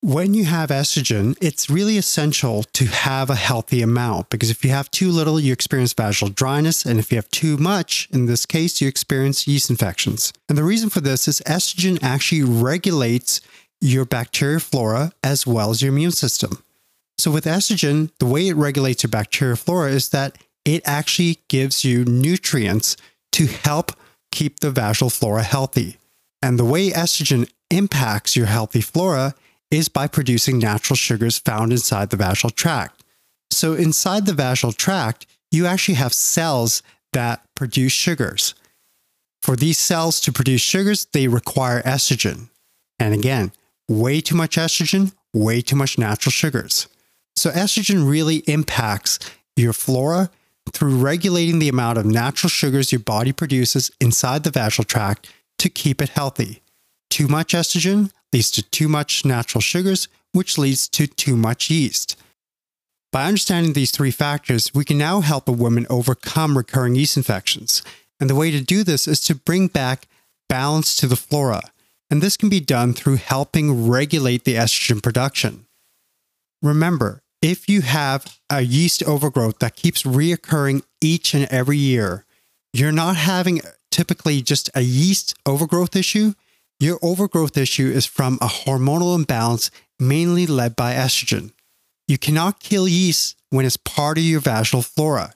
When 0.00 0.32
you 0.32 0.46
have 0.46 0.70
estrogen, 0.70 1.36
it's 1.38 1.68
really 1.68 1.98
essential 1.98 2.62
to 2.62 2.86
have 2.86 3.28
a 3.28 3.34
healthy 3.34 3.82
amount 3.82 4.30
because 4.30 4.48
if 4.48 4.64
you 4.64 4.70
have 4.70 4.90
too 4.90 5.10
little, 5.10 5.38
you 5.38 5.52
experience 5.52 5.92
vaginal 5.92 6.32
dryness. 6.32 6.86
And 6.86 6.98
if 6.98 7.12
you 7.12 7.16
have 7.16 7.28
too 7.28 7.58
much, 7.58 8.08
in 8.10 8.24
this 8.24 8.46
case, 8.46 8.80
you 8.80 8.88
experience 8.88 9.46
yeast 9.46 9.68
infections. 9.68 10.32
And 10.48 10.56
the 10.56 10.64
reason 10.64 10.88
for 10.88 11.02
this 11.02 11.28
is 11.28 11.42
estrogen 11.44 12.02
actually 12.02 12.42
regulates 12.42 13.42
your 13.82 14.06
bacterial 14.06 14.60
flora 14.60 15.12
as 15.22 15.46
well 15.46 15.68
as 15.68 15.82
your 15.82 15.92
immune 15.92 16.12
system. 16.12 16.62
So, 17.18 17.30
with 17.30 17.44
estrogen, 17.44 18.12
the 18.18 18.26
way 18.26 18.48
it 18.48 18.56
regulates 18.56 19.02
your 19.02 19.10
bacterial 19.10 19.56
flora 19.56 19.90
is 19.90 20.08
that 20.10 20.38
it 20.66 20.82
actually 20.84 21.38
gives 21.48 21.84
you 21.84 22.04
nutrients 22.04 22.96
to 23.32 23.46
help 23.46 23.92
keep 24.32 24.60
the 24.60 24.70
vaginal 24.70 25.08
flora 25.08 25.44
healthy. 25.44 25.96
And 26.42 26.58
the 26.58 26.64
way 26.64 26.90
estrogen 26.90 27.48
impacts 27.70 28.36
your 28.36 28.46
healthy 28.46 28.80
flora 28.80 29.34
is 29.70 29.88
by 29.88 30.08
producing 30.08 30.58
natural 30.58 30.96
sugars 30.96 31.38
found 31.38 31.72
inside 31.72 32.10
the 32.10 32.16
vaginal 32.16 32.50
tract. 32.50 33.04
So, 33.50 33.74
inside 33.74 34.26
the 34.26 34.34
vaginal 34.34 34.72
tract, 34.72 35.26
you 35.50 35.66
actually 35.66 35.94
have 35.94 36.12
cells 36.12 36.82
that 37.12 37.42
produce 37.54 37.92
sugars. 37.92 38.54
For 39.42 39.54
these 39.54 39.78
cells 39.78 40.20
to 40.22 40.32
produce 40.32 40.60
sugars, 40.60 41.06
they 41.12 41.28
require 41.28 41.80
estrogen. 41.82 42.48
And 42.98 43.14
again, 43.14 43.52
way 43.88 44.20
too 44.20 44.34
much 44.34 44.56
estrogen, 44.56 45.12
way 45.32 45.60
too 45.60 45.76
much 45.76 45.96
natural 45.96 46.32
sugars. 46.32 46.88
So, 47.36 47.50
estrogen 47.50 48.08
really 48.08 48.38
impacts 48.48 49.18
your 49.56 49.72
flora 49.72 50.30
through 50.72 50.96
regulating 50.96 51.58
the 51.58 51.68
amount 51.68 51.98
of 51.98 52.06
natural 52.06 52.50
sugars 52.50 52.92
your 52.92 53.00
body 53.00 53.32
produces 53.32 53.90
inside 54.00 54.44
the 54.44 54.50
vaginal 54.50 54.84
tract 54.84 55.32
to 55.58 55.68
keep 55.68 56.02
it 56.02 56.10
healthy. 56.10 56.62
Too 57.10 57.28
much 57.28 57.52
estrogen 57.52 58.10
leads 58.32 58.50
to 58.52 58.62
too 58.62 58.88
much 58.88 59.24
natural 59.24 59.60
sugars, 59.60 60.08
which 60.32 60.58
leads 60.58 60.88
to 60.88 61.06
too 61.06 61.36
much 61.36 61.70
yeast. 61.70 62.16
By 63.12 63.24
understanding 63.24 63.72
these 63.72 63.90
three 63.90 64.10
factors, 64.10 64.74
we 64.74 64.84
can 64.84 64.98
now 64.98 65.20
help 65.20 65.48
a 65.48 65.52
woman 65.52 65.86
overcome 65.88 66.56
recurring 66.56 66.96
yeast 66.96 67.16
infections. 67.16 67.82
And 68.20 68.28
the 68.28 68.34
way 68.34 68.50
to 68.50 68.60
do 68.60 68.82
this 68.82 69.08
is 69.08 69.20
to 69.22 69.34
bring 69.34 69.68
back 69.68 70.06
balance 70.48 70.94
to 70.96 71.06
the 71.06 71.16
flora. 71.16 71.62
And 72.10 72.22
this 72.22 72.36
can 72.36 72.48
be 72.48 72.60
done 72.60 72.92
through 72.92 73.16
helping 73.16 73.88
regulate 73.88 74.44
the 74.44 74.54
estrogen 74.54 75.02
production. 75.02 75.66
Remember, 76.62 77.22
if 77.42 77.68
you 77.68 77.82
have 77.82 78.38
a 78.50 78.62
yeast 78.62 79.02
overgrowth 79.02 79.58
that 79.58 79.76
keeps 79.76 80.02
reoccurring 80.02 80.82
each 81.00 81.34
and 81.34 81.46
every 81.50 81.76
year, 81.76 82.24
you're 82.72 82.92
not 82.92 83.16
having 83.16 83.60
typically 83.90 84.42
just 84.42 84.70
a 84.74 84.82
yeast 84.82 85.34
overgrowth 85.46 85.96
issue. 85.96 86.34
Your 86.78 86.98
overgrowth 87.02 87.56
issue 87.56 87.86
is 87.88 88.04
from 88.04 88.34
a 88.40 88.46
hormonal 88.46 89.14
imbalance 89.14 89.70
mainly 89.98 90.46
led 90.46 90.76
by 90.76 90.94
estrogen. 90.94 91.52
You 92.06 92.18
cannot 92.18 92.60
kill 92.60 92.86
yeast 92.86 93.36
when 93.50 93.64
it's 93.64 93.76
part 93.76 94.18
of 94.18 94.24
your 94.24 94.40
vaginal 94.40 94.82
flora, 94.82 95.32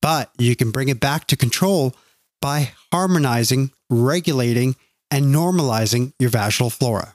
but 0.00 0.30
you 0.38 0.56
can 0.56 0.70
bring 0.70 0.88
it 0.88 1.00
back 1.00 1.26
to 1.28 1.36
control 1.36 1.94
by 2.40 2.72
harmonizing, 2.92 3.70
regulating, 3.90 4.76
and 5.10 5.26
normalizing 5.26 6.12
your 6.18 6.30
vaginal 6.30 6.70
flora. 6.70 7.14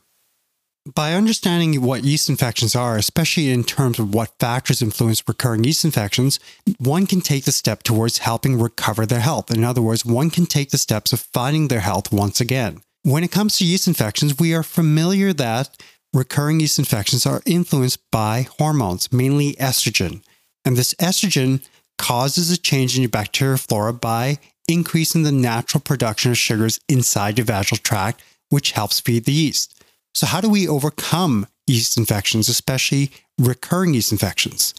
By 0.94 1.14
understanding 1.14 1.82
what 1.82 2.04
yeast 2.04 2.30
infections 2.30 2.76
are, 2.76 2.96
especially 2.96 3.50
in 3.50 3.64
terms 3.64 3.98
of 3.98 4.14
what 4.14 4.38
factors 4.40 4.84
influence 4.84 5.28
recurring 5.28 5.64
yeast 5.64 5.84
infections, 5.84 6.40
one 6.78 7.08
can 7.08 7.22
take 7.22 7.46
the 7.46 7.52
step 7.52 7.82
towards 7.82 8.20
helping 8.20 8.60
recover 8.60 9.08
their 9.08 9.22
health. 9.22 9.50
In 9.50 9.64
other 9.64 9.82
words, 9.82 10.06
one 10.06 10.30
can 10.30 10.46
take 10.46 10.70
the 10.70 10.78
steps 10.78 11.12
of 11.12 11.22
finding 11.22 11.70
their 11.70 11.80
health 11.80 12.12
once 12.12 12.40
again. 12.40 12.82
When 13.02 13.24
it 13.24 13.32
comes 13.32 13.58
to 13.58 13.66
yeast 13.66 13.88
infections, 13.88 14.38
we 14.38 14.54
are 14.54 14.62
familiar 14.62 15.34
that 15.34 15.76
recurring 16.14 16.60
yeast 16.60 16.78
infections 16.78 17.26
are 17.26 17.42
influenced 17.48 18.00
by 18.12 18.48
hormones, 18.60 19.12
mainly 19.12 19.54
estrogen. 19.54 20.22
And 20.66 20.78
this 20.78 20.94
estrogen 20.96 21.68
causes 21.98 22.52
a 22.52 22.58
change 22.58 22.96
in 22.96 23.02
your 23.02 23.10
bacterial 23.10 23.58
flora 23.58 23.94
by 23.94 24.38
increasing 24.68 25.24
the 25.24 25.32
natural 25.32 25.82
production 25.82 26.30
of 26.30 26.38
sugars 26.38 26.80
inside 26.88 27.40
your 27.40 27.46
vaginal 27.46 27.82
tract, 27.82 28.22
which 28.50 28.74
helps 28.74 29.00
feed 29.00 29.26
the 29.26 29.32
yeast. 29.32 29.72
So, 30.16 30.26
how 30.26 30.40
do 30.40 30.50
we 30.50 30.66
overcome 30.68 31.46
yeast 31.68 31.98
infections, 31.98 32.48
especially 32.48 33.12
recurring 33.38 33.94
yeast 33.94 34.14
infections? 34.14 34.74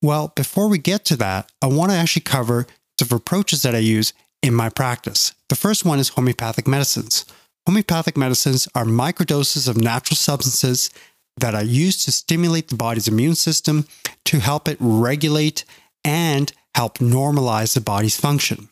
Well, 0.00 0.32
before 0.34 0.68
we 0.68 0.78
get 0.78 1.04
to 1.06 1.16
that, 1.16 1.52
I 1.60 1.66
want 1.66 1.92
to 1.92 1.98
actually 1.98 2.22
cover 2.22 2.66
the 2.98 3.14
approaches 3.14 3.60
that 3.62 3.74
I 3.74 3.78
use 3.78 4.14
in 4.42 4.54
my 4.54 4.70
practice. 4.70 5.34
The 5.50 5.54
first 5.54 5.84
one 5.84 5.98
is 5.98 6.08
homeopathic 6.08 6.66
medicines. 6.66 7.26
Homeopathic 7.66 8.16
medicines 8.16 8.66
are 8.74 8.86
microdoses 8.86 9.68
of 9.68 9.76
natural 9.76 10.16
substances 10.16 10.88
that 11.36 11.54
are 11.54 11.62
used 11.62 12.04
to 12.06 12.12
stimulate 12.12 12.68
the 12.68 12.76
body's 12.76 13.06
immune 13.06 13.34
system 13.34 13.86
to 14.24 14.40
help 14.40 14.66
it 14.66 14.78
regulate 14.80 15.66
and 16.04 16.52
help 16.74 16.98
normalize 16.98 17.74
the 17.74 17.82
body's 17.82 18.18
function. 18.18 18.70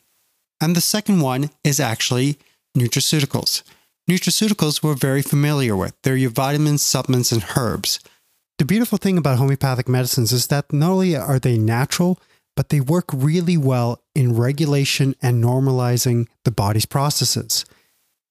And 0.58 0.74
the 0.74 0.80
second 0.80 1.20
one 1.20 1.50
is 1.64 1.78
actually 1.78 2.38
nutraceuticals. 2.76 3.62
Nutraceuticals 4.08 4.82
we're 4.82 4.94
very 4.94 5.20
familiar 5.20 5.76
with. 5.76 5.94
They're 6.02 6.16
your 6.16 6.30
vitamins, 6.30 6.80
supplements, 6.80 7.30
and 7.30 7.44
herbs. 7.56 8.00
The 8.56 8.64
beautiful 8.64 8.96
thing 8.96 9.18
about 9.18 9.36
homeopathic 9.36 9.86
medicines 9.86 10.32
is 10.32 10.46
that 10.46 10.72
not 10.72 10.92
only 10.92 11.14
are 11.14 11.38
they 11.38 11.58
natural, 11.58 12.18
but 12.56 12.70
they 12.70 12.80
work 12.80 13.04
really 13.12 13.58
well 13.58 14.02
in 14.14 14.34
regulation 14.34 15.14
and 15.20 15.44
normalizing 15.44 16.26
the 16.44 16.50
body's 16.50 16.86
processes. 16.86 17.66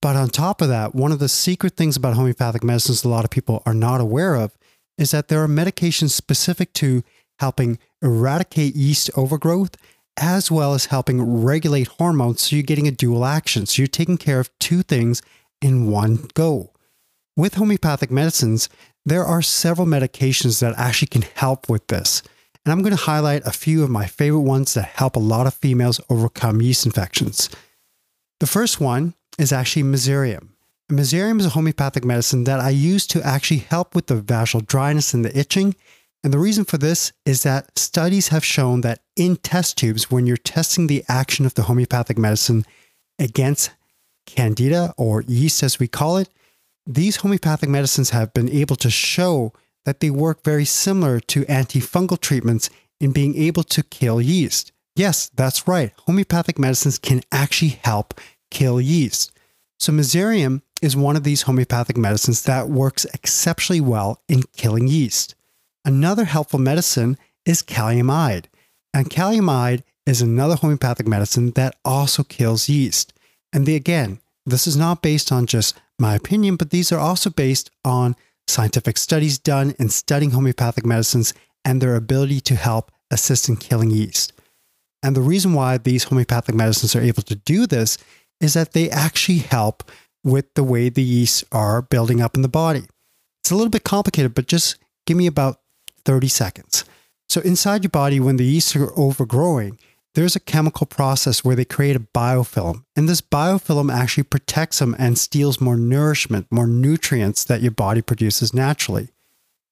But 0.01 0.15
on 0.15 0.29
top 0.29 0.61
of 0.61 0.67
that, 0.69 0.95
one 0.95 1.11
of 1.11 1.19
the 1.19 1.29
secret 1.29 1.77
things 1.77 1.95
about 1.95 2.15
homeopathic 2.15 2.63
medicines 2.63 3.03
a 3.03 3.09
lot 3.09 3.23
of 3.23 3.29
people 3.29 3.61
are 3.67 3.73
not 3.75 4.01
aware 4.01 4.33
of 4.33 4.57
is 4.97 5.11
that 5.11 5.27
there 5.27 5.43
are 5.43 5.47
medications 5.47 6.09
specific 6.09 6.73
to 6.73 7.03
helping 7.37 7.77
eradicate 8.01 8.75
yeast 8.75 9.11
overgrowth 9.15 9.75
as 10.19 10.49
well 10.49 10.73
as 10.73 10.85
helping 10.85 11.43
regulate 11.43 11.87
hormones. 11.87 12.41
So 12.41 12.55
you're 12.55 12.63
getting 12.63 12.87
a 12.87 12.91
dual 12.91 13.23
action. 13.23 13.67
So 13.67 13.83
you're 13.83 13.87
taking 13.87 14.17
care 14.17 14.39
of 14.39 14.49
two 14.57 14.81
things 14.81 15.21
in 15.61 15.89
one 15.89 16.27
go. 16.33 16.71
With 17.35 17.55
homeopathic 17.55 18.09
medicines, 18.11 18.69
there 19.05 19.23
are 19.23 19.41
several 19.41 19.87
medications 19.87 20.59
that 20.59 20.73
actually 20.77 21.07
can 21.07 21.23
help 21.35 21.69
with 21.69 21.87
this. 21.87 22.21
And 22.65 22.73
I'm 22.73 22.81
going 22.81 22.95
to 22.95 23.03
highlight 23.03 23.45
a 23.45 23.51
few 23.51 23.83
of 23.83 23.89
my 23.89 24.07
favorite 24.07 24.41
ones 24.41 24.73
that 24.73 24.85
help 24.85 25.15
a 25.15 25.19
lot 25.19 25.47
of 25.47 25.53
females 25.53 26.01
overcome 26.09 26.61
yeast 26.61 26.85
infections. 26.85 27.49
The 28.39 28.47
first 28.47 28.81
one 28.81 29.13
is 29.39 29.53
actually 29.53 29.83
Mezereum. 29.83 30.49
Mezereum 30.91 31.39
is 31.39 31.45
a 31.45 31.49
homeopathic 31.49 32.03
medicine 32.03 32.43
that 32.45 32.59
I 32.59 32.69
use 32.69 33.07
to 33.07 33.21
actually 33.21 33.59
help 33.59 33.95
with 33.95 34.07
the 34.07 34.15
vaginal 34.15 34.65
dryness 34.65 35.13
and 35.13 35.23
the 35.23 35.37
itching. 35.37 35.75
And 36.23 36.33
the 36.33 36.39
reason 36.39 36.65
for 36.65 36.77
this 36.77 37.13
is 37.25 37.43
that 37.43 37.77
studies 37.77 38.29
have 38.29 38.43
shown 38.43 38.81
that 38.81 38.99
in 39.15 39.37
test 39.37 39.77
tubes, 39.77 40.11
when 40.11 40.25
you're 40.25 40.37
testing 40.37 40.87
the 40.87 41.05
action 41.07 41.45
of 41.45 41.53
the 41.53 41.63
homeopathic 41.63 42.17
medicine 42.17 42.65
against 43.19 43.71
candida 44.27 44.93
or 44.97 45.23
yeast, 45.23 45.63
as 45.63 45.79
we 45.79 45.87
call 45.87 46.17
it, 46.17 46.29
these 46.85 47.17
homeopathic 47.17 47.69
medicines 47.69 48.11
have 48.11 48.33
been 48.33 48.49
able 48.49 48.75
to 48.75 48.91
show 48.91 49.53
that 49.85 49.99
they 49.99 50.11
work 50.11 50.43
very 50.43 50.65
similar 50.65 51.19
to 51.19 51.45
antifungal 51.45 52.19
treatments 52.19 52.69
in 52.99 53.11
being 53.11 53.35
able 53.35 53.63
to 53.63 53.81
kill 53.81 54.21
yeast. 54.21 54.71
Yes, 54.95 55.29
that's 55.29 55.67
right. 55.67 55.91
Homeopathic 56.05 56.59
medicines 56.59 56.99
can 56.99 57.21
actually 57.31 57.79
help 57.83 58.19
kill 58.51 58.79
yeast. 58.79 59.31
So, 59.79 59.91
Mezereum 59.91 60.61
is 60.81 60.95
one 60.95 61.15
of 61.15 61.23
these 61.23 61.43
homeopathic 61.43 61.97
medicines 61.97 62.43
that 62.43 62.69
works 62.69 63.05
exceptionally 63.13 63.81
well 63.81 64.21
in 64.27 64.43
killing 64.55 64.87
yeast. 64.87 65.35
Another 65.85 66.25
helpful 66.25 66.59
medicine 66.59 67.17
is 67.45 67.63
kaliumide. 67.63 68.45
And 68.93 69.09
kaliumide 69.09 69.83
is 70.05 70.21
another 70.21 70.55
homeopathic 70.55 71.07
medicine 71.07 71.51
that 71.51 71.75
also 71.85 72.23
kills 72.23 72.69
yeast. 72.69 73.13
And 73.57 73.65
the, 73.65 73.73
again, 73.73 74.19
this 74.45 74.67
is 74.67 74.77
not 74.77 75.01
based 75.01 75.31
on 75.31 75.47
just 75.47 75.75
my 75.97 76.13
opinion, 76.13 76.57
but 76.57 76.69
these 76.69 76.91
are 76.91 76.99
also 76.99 77.31
based 77.31 77.71
on 77.83 78.15
scientific 78.47 78.99
studies 78.99 79.39
done 79.39 79.73
in 79.79 79.89
studying 79.89 80.29
homeopathic 80.29 80.85
medicines 80.85 81.33
and 81.65 81.81
their 81.81 81.95
ability 81.95 82.39
to 82.41 82.55
help 82.55 82.91
assist 83.09 83.49
in 83.49 83.57
killing 83.57 83.89
yeast. 83.89 84.31
And 85.01 85.15
the 85.15 85.21
reason 85.21 85.53
why 85.53 85.79
these 85.79 86.03
homeopathic 86.03 86.53
medicines 86.53 86.95
are 86.95 87.01
able 87.01 87.23
to 87.23 87.33
do 87.33 87.65
this 87.65 87.97
is 88.39 88.53
that 88.53 88.73
they 88.73 88.91
actually 88.91 89.39
help 89.39 89.89
with 90.23 90.53
the 90.53 90.63
way 90.63 90.89
the 90.89 91.01
yeasts 91.01 91.43
are 91.51 91.81
building 91.81 92.21
up 92.21 92.35
in 92.35 92.43
the 92.43 92.47
body. 92.47 92.83
It's 93.41 93.49
a 93.49 93.55
little 93.55 93.71
bit 93.71 93.83
complicated, 93.83 94.35
but 94.35 94.45
just 94.45 94.77
give 95.07 95.17
me 95.17 95.25
about 95.25 95.61
30 96.05 96.27
seconds. 96.27 96.85
So, 97.27 97.41
inside 97.41 97.83
your 97.83 97.89
body, 97.89 98.19
when 98.19 98.37
the 98.37 98.45
yeasts 98.45 98.75
are 98.75 98.91
overgrowing, 98.95 99.79
there's 100.17 100.35
a 100.35 100.39
chemical 100.39 100.87
process 100.87 101.43
where 101.43 101.55
they 101.55 101.63
create 101.63 101.95
a 101.95 101.99
biofilm. 101.99 102.83
And 102.95 103.07
this 103.07 103.21
biofilm 103.21 103.93
actually 103.93 104.23
protects 104.23 104.79
them 104.79 104.95
and 104.97 105.15
steals 105.15 105.61
more 105.61 105.77
nourishment, 105.77 106.47
more 106.49 106.65
nutrients 106.65 107.43
that 107.43 107.61
your 107.61 107.69
body 107.69 108.01
produces 108.01 108.51
naturally. 108.51 109.09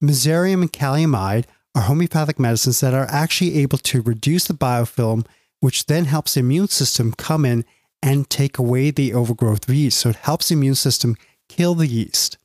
Mezereum 0.04 0.62
and 0.62 0.72
kaliumide 0.72 1.46
are 1.74 1.82
homeopathic 1.82 2.38
medicines 2.38 2.80
that 2.82 2.94
are 2.94 3.08
actually 3.10 3.58
able 3.58 3.80
to 3.80 4.04
reduce 4.04 4.46
the 4.46 4.54
biofilm, 4.54 5.26
which 5.62 5.88
then 5.88 6.06
helps 6.06 6.36
the 6.36 6.42
immune 6.42 6.68
system 6.68 7.12
come 7.14 7.44
in 7.44 7.66
and 8.04 8.30
take 8.30 8.60
away 8.60 8.92
the 8.92 9.16
overgrowth 9.16 9.68
of 9.68 9.74
yeast. 9.74 9.98
So 9.98 10.10
it 10.10 10.18
helps 10.18 10.50
the 10.50 10.54
immune 10.54 10.76
system 10.76 11.18
kill 11.50 11.74
the 11.74 11.88
yeast. 11.88 12.38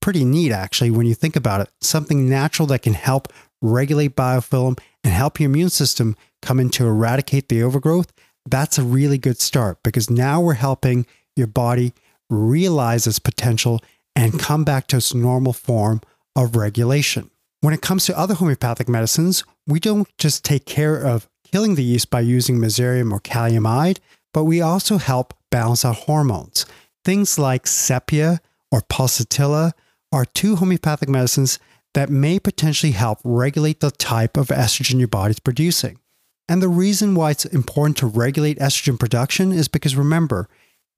Pretty 0.00 0.24
neat, 0.24 0.50
actually, 0.50 0.90
when 0.90 1.06
you 1.06 1.14
think 1.14 1.36
about 1.36 1.60
it. 1.60 1.70
Something 1.80 2.28
natural 2.28 2.66
that 2.66 2.82
can 2.82 2.94
help 2.94 3.32
regulate 3.66 4.16
biofilm 4.16 4.78
and 5.04 5.12
help 5.12 5.40
your 5.40 5.50
immune 5.50 5.70
system 5.70 6.16
come 6.42 6.60
in 6.60 6.70
to 6.70 6.86
eradicate 6.86 7.48
the 7.48 7.62
overgrowth. 7.62 8.12
That's 8.48 8.78
a 8.78 8.82
really 8.82 9.18
good 9.18 9.40
start 9.40 9.82
because 9.82 10.10
now 10.10 10.40
we're 10.40 10.54
helping 10.54 11.06
your 11.34 11.46
body 11.46 11.92
realize 12.30 13.06
its 13.06 13.18
potential 13.18 13.80
and 14.14 14.38
come 14.38 14.64
back 14.64 14.86
to 14.88 14.96
its 14.96 15.14
normal 15.14 15.52
form 15.52 16.00
of 16.34 16.56
regulation. 16.56 17.30
When 17.60 17.74
it 17.74 17.82
comes 17.82 18.06
to 18.06 18.18
other 18.18 18.34
homeopathic 18.34 18.88
medicines, 18.88 19.44
we 19.66 19.80
don't 19.80 20.08
just 20.18 20.44
take 20.44 20.66
care 20.66 20.96
of 20.96 21.28
killing 21.44 21.74
the 21.74 21.84
yeast 21.84 22.10
by 22.10 22.20
using 22.20 22.58
mezereum 22.58 23.12
or 23.12 23.20
kaliumide, 23.20 23.98
but 24.32 24.44
we 24.44 24.60
also 24.60 24.98
help 24.98 25.34
balance 25.50 25.84
our 25.84 25.94
hormones. 25.94 26.66
Things 27.04 27.38
like 27.38 27.66
sepia 27.66 28.40
or 28.70 28.80
pulsatilla 28.82 29.72
are 30.12 30.24
two 30.24 30.56
homeopathic 30.56 31.08
medicines 31.08 31.58
that 31.96 32.10
may 32.10 32.38
potentially 32.38 32.92
help 32.92 33.18
regulate 33.24 33.80
the 33.80 33.90
type 33.90 34.36
of 34.36 34.48
estrogen 34.48 34.98
your 34.98 35.08
body's 35.08 35.40
producing. 35.40 35.98
And 36.46 36.60
the 36.60 36.68
reason 36.68 37.14
why 37.14 37.30
it's 37.30 37.46
important 37.46 37.96
to 37.96 38.06
regulate 38.06 38.58
estrogen 38.58 39.00
production 39.00 39.50
is 39.50 39.66
because 39.66 39.96
remember, 39.96 40.46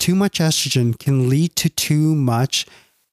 too 0.01 0.17
much 0.17 0.41
estrogen 0.41 0.99
can 0.99 1.29
lead 1.29 1.55
to 1.55 1.69
too 1.69 2.17
much 2.17 2.67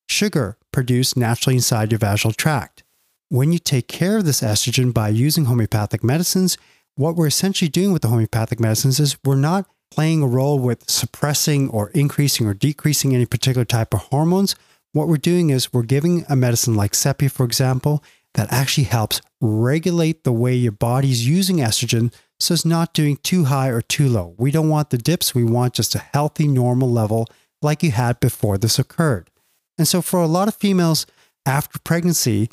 sugar 0.09 0.57
produced 0.71 1.15
naturally 1.15 1.57
inside 1.57 1.91
your 1.91 1.99
vaginal 1.99 2.33
tract. 2.33 2.83
When 3.29 3.51
you 3.51 3.59
take 3.59 3.87
care 3.87 4.17
of 4.17 4.25
this 4.25 4.41
estrogen 4.41 4.91
by 4.91 5.09
using 5.09 5.45
homeopathic 5.45 6.03
medicines, 6.03 6.57
what 6.95 7.15
we're 7.15 7.27
essentially 7.27 7.69
doing 7.69 7.93
with 7.93 8.01
the 8.01 8.07
homeopathic 8.07 8.59
medicines 8.59 8.99
is 8.99 9.15
we're 9.23 9.35
not 9.35 9.67
playing 9.91 10.23
a 10.23 10.27
role 10.27 10.57
with 10.57 10.89
suppressing 10.89 11.69
or 11.69 11.91
increasing 11.91 12.47
or 12.47 12.55
decreasing 12.55 13.13
any 13.13 13.27
particular 13.27 13.63
type 13.63 13.93
of 13.93 13.99
hormones. 13.99 14.55
What 14.95 15.09
we're 15.09 15.17
doing 15.17 15.49
is 15.49 15.73
we're 15.73 15.83
giving 15.83 16.23
a 16.29 16.37
medicine 16.37 16.75
like 16.75 16.95
Sepia, 16.95 17.27
for 17.27 17.45
example, 17.45 18.01
that 18.35 18.47
actually 18.49 18.85
helps 18.85 19.19
regulate 19.41 20.23
the 20.23 20.31
way 20.31 20.55
your 20.55 20.71
body's 20.71 21.27
using 21.27 21.57
estrogen 21.57 22.13
so 22.39 22.53
it's 22.53 22.63
not 22.63 22.93
doing 22.93 23.17
too 23.17 23.43
high 23.43 23.67
or 23.67 23.81
too 23.81 24.07
low. 24.07 24.35
We 24.37 24.51
don't 24.51 24.69
want 24.69 24.91
the 24.91 24.97
dips. 24.97 25.35
We 25.35 25.43
want 25.43 25.73
just 25.73 25.95
a 25.95 26.05
healthy, 26.13 26.47
normal 26.47 26.89
level 26.89 27.27
like 27.61 27.83
you 27.83 27.91
had 27.91 28.21
before 28.21 28.57
this 28.57 28.79
occurred. 28.79 29.29
And 29.77 29.85
so, 29.85 30.01
for 30.01 30.21
a 30.21 30.27
lot 30.27 30.47
of 30.47 30.55
females 30.55 31.05
after 31.45 31.77
pregnancy, 31.79 32.49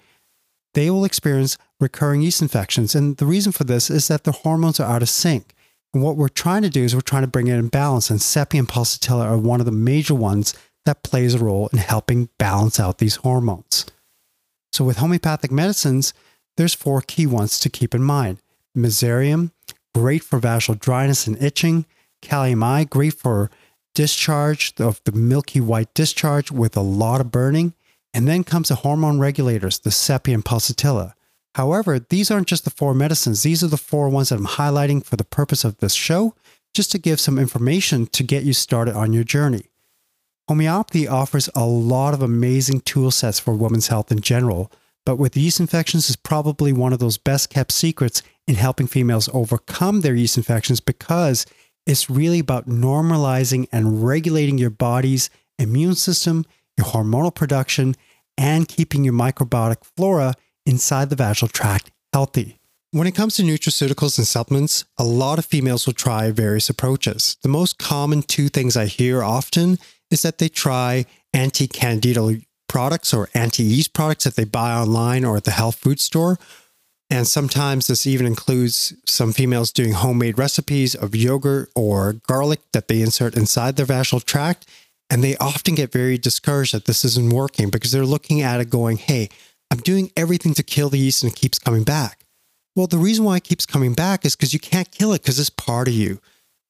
they 0.74 0.90
will 0.90 1.04
experience 1.04 1.58
recurring 1.78 2.22
yeast 2.22 2.42
infections. 2.42 2.96
And 2.96 3.18
the 3.18 3.26
reason 3.26 3.52
for 3.52 3.62
this 3.62 3.88
is 3.88 4.08
that 4.08 4.24
the 4.24 4.32
hormones 4.32 4.80
are 4.80 4.90
out 4.92 5.02
of 5.02 5.08
sync. 5.08 5.54
And 5.94 6.02
what 6.02 6.16
we're 6.16 6.28
trying 6.28 6.62
to 6.62 6.70
do 6.70 6.82
is 6.82 6.92
we're 6.92 7.02
trying 7.02 7.22
to 7.22 7.28
bring 7.28 7.46
it 7.46 7.54
in 7.56 7.68
balance. 7.68 8.10
And 8.10 8.20
Sepia 8.20 8.58
and 8.58 8.68
pulsatilla 8.68 9.26
are 9.26 9.38
one 9.38 9.60
of 9.60 9.66
the 9.66 9.70
major 9.70 10.16
ones 10.16 10.54
that 10.84 11.02
plays 11.02 11.34
a 11.34 11.38
role 11.38 11.68
in 11.72 11.78
helping 11.78 12.28
balance 12.38 12.80
out 12.80 12.98
these 12.98 13.16
hormones. 13.16 13.86
So, 14.72 14.84
with 14.84 14.98
homeopathic 14.98 15.50
medicines, 15.50 16.14
there's 16.56 16.74
four 16.74 17.00
key 17.02 17.26
ones 17.26 17.58
to 17.60 17.70
keep 17.70 17.94
in 17.94 18.02
mind. 18.02 18.38
Mezereum, 18.76 19.52
great 19.94 20.22
for 20.22 20.38
vaginal 20.38 20.78
dryness 20.78 21.26
and 21.26 21.40
itching. 21.42 21.86
Kalium 22.22 22.62
I, 22.62 22.84
great 22.84 23.14
for 23.14 23.50
discharge 23.94 24.72
of 24.78 25.00
the 25.04 25.12
milky 25.12 25.60
white 25.60 25.92
discharge 25.94 26.50
with 26.50 26.76
a 26.76 26.80
lot 26.82 27.20
of 27.20 27.30
burning. 27.30 27.74
And 28.14 28.28
then 28.28 28.44
comes 28.44 28.68
the 28.68 28.76
hormone 28.76 29.18
regulators, 29.18 29.78
the 29.78 29.90
sepia 29.90 30.34
and 30.34 30.44
pulsatilla. 30.44 31.14
However, 31.54 31.98
these 31.98 32.30
aren't 32.30 32.48
just 32.48 32.64
the 32.64 32.70
four 32.70 32.94
medicines. 32.94 33.42
These 33.42 33.62
are 33.62 33.68
the 33.68 33.76
four 33.76 34.08
ones 34.08 34.30
that 34.30 34.38
I'm 34.38 34.46
highlighting 34.46 35.04
for 35.04 35.16
the 35.16 35.24
purpose 35.24 35.64
of 35.64 35.78
this 35.78 35.94
show, 35.94 36.34
just 36.74 36.90
to 36.92 36.98
give 36.98 37.20
some 37.20 37.38
information 37.38 38.06
to 38.06 38.22
get 38.22 38.44
you 38.44 38.52
started 38.52 38.94
on 38.94 39.12
your 39.12 39.24
journey. 39.24 39.64
Homeopathy 40.52 41.08
offers 41.08 41.48
a 41.54 41.64
lot 41.64 42.12
of 42.12 42.20
amazing 42.20 42.82
tool 42.82 43.10
sets 43.10 43.38
for 43.38 43.54
women's 43.54 43.88
health 43.88 44.12
in 44.12 44.20
general, 44.20 44.70
but 45.06 45.16
with 45.16 45.34
yeast 45.34 45.60
infections 45.60 46.10
is 46.10 46.16
probably 46.16 46.74
one 46.74 46.92
of 46.92 46.98
those 46.98 47.16
best 47.16 47.48
kept 47.48 47.72
secrets 47.72 48.22
in 48.46 48.56
helping 48.56 48.86
females 48.86 49.30
overcome 49.32 50.02
their 50.02 50.14
yeast 50.14 50.36
infections 50.36 50.78
because 50.78 51.46
it's 51.86 52.10
really 52.10 52.38
about 52.38 52.68
normalizing 52.68 53.66
and 53.72 54.04
regulating 54.04 54.58
your 54.58 54.68
body's 54.68 55.30
immune 55.58 55.94
system, 55.94 56.44
your 56.76 56.86
hormonal 56.86 57.34
production, 57.34 57.94
and 58.36 58.68
keeping 58.68 59.04
your 59.04 59.14
microbiotic 59.14 59.82
flora 59.96 60.34
inside 60.66 61.08
the 61.08 61.16
vaginal 61.16 61.48
tract 61.48 61.90
healthy. 62.12 62.58
When 62.90 63.06
it 63.06 63.14
comes 63.14 63.36
to 63.36 63.42
nutraceuticals 63.42 64.18
and 64.18 64.26
supplements, 64.26 64.84
a 64.98 65.04
lot 65.04 65.38
of 65.38 65.46
females 65.46 65.86
will 65.86 65.94
try 65.94 66.30
various 66.30 66.68
approaches. 66.68 67.38
The 67.40 67.48
most 67.48 67.78
common 67.78 68.20
two 68.20 68.50
things 68.50 68.76
I 68.76 68.84
hear 68.84 69.22
often 69.22 69.78
is 70.12 70.22
that 70.22 70.38
they 70.38 70.48
try 70.48 71.06
anti 71.32 71.66
candida 71.66 72.40
products 72.68 73.12
or 73.12 73.28
anti 73.34 73.62
yeast 73.62 73.92
products 73.92 74.24
that 74.24 74.36
they 74.36 74.44
buy 74.44 74.72
online 74.72 75.24
or 75.24 75.36
at 75.36 75.44
the 75.44 75.50
health 75.50 75.76
food 75.76 76.00
store. 76.00 76.38
And 77.10 77.26
sometimes 77.26 77.88
this 77.88 78.06
even 78.06 78.26
includes 78.26 78.94
some 79.04 79.34
females 79.34 79.70
doing 79.70 79.92
homemade 79.92 80.38
recipes 80.38 80.94
of 80.94 81.14
yogurt 81.14 81.70
or 81.74 82.14
garlic 82.26 82.60
that 82.72 82.88
they 82.88 83.02
insert 83.02 83.36
inside 83.36 83.76
their 83.76 83.84
vaginal 83.84 84.20
tract. 84.20 84.66
And 85.10 85.22
they 85.22 85.36
often 85.36 85.74
get 85.74 85.92
very 85.92 86.16
discouraged 86.16 86.72
that 86.72 86.86
this 86.86 87.04
isn't 87.04 87.30
working 87.30 87.68
because 87.68 87.92
they're 87.92 88.06
looking 88.06 88.40
at 88.40 88.62
it 88.62 88.70
going, 88.70 88.96
hey, 88.96 89.28
I'm 89.70 89.80
doing 89.80 90.10
everything 90.16 90.54
to 90.54 90.62
kill 90.62 90.88
the 90.88 90.98
yeast 90.98 91.22
and 91.22 91.32
it 91.32 91.36
keeps 91.36 91.58
coming 91.58 91.84
back. 91.84 92.24
Well, 92.74 92.86
the 92.86 92.96
reason 92.96 93.26
why 93.26 93.36
it 93.36 93.44
keeps 93.44 93.66
coming 93.66 93.92
back 93.92 94.24
is 94.24 94.34
because 94.34 94.54
you 94.54 94.60
can't 94.60 94.90
kill 94.90 95.12
it 95.12 95.20
because 95.20 95.38
it's 95.38 95.50
part 95.50 95.88
of 95.88 95.94
you. 95.94 96.18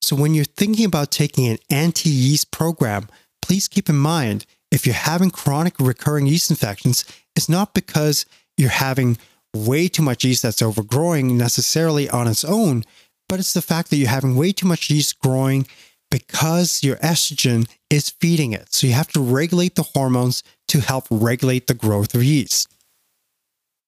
So 0.01 0.17
when 0.17 0.35
you're 0.35 0.45
thinking 0.45 0.85
about 0.85 1.13
taking 1.13 1.47
an 1.47 1.59
anti 1.71 2.11
yeast 2.11 2.51
program, 2.51 3.07
please 3.43 3.69
keep 3.69 3.89
in 3.89 3.97
mind 3.97 4.47
if 4.71 4.87
you're 4.87 4.95
having 4.95 5.31
chronic 5.31 5.75
recurring 5.79 6.27
yeast 6.27 6.51
infections, 6.51 7.05
it's 7.37 7.49
not 7.49 7.75
because 7.75 8.25
you're 8.57 8.71
having 8.71 9.19
way 9.55 9.87
too 9.87 10.03
much 10.03 10.25
yeast 10.25 10.43
that's 10.43 10.63
overgrowing 10.63 11.37
necessarily 11.37 12.09
on 12.09 12.27
its 12.27 12.45
own, 12.45 12.85
but 13.29 13.39
it's 13.39 13.53
the 13.53 13.61
fact 13.61 13.91
that 13.91 13.97
you're 13.97 14.09
having 14.09 14.35
way 14.35 14.51
too 14.51 14.67
much 14.67 14.89
yeast 14.89 15.19
growing 15.21 15.67
because 16.11 16.83
your 16.83 16.97
estrogen 16.97 17.69
is 17.91 18.11
feeding 18.11 18.53
it. 18.53 18.73
So 18.73 18.87
you 18.87 18.95
have 18.95 19.09
to 19.09 19.21
regulate 19.21 19.75
the 19.75 19.83
hormones 19.95 20.43
to 20.69 20.81
help 20.81 21.07
regulate 21.11 21.67
the 21.67 21.75
growth 21.75 22.15
of 22.15 22.25
yeast. 22.25 22.69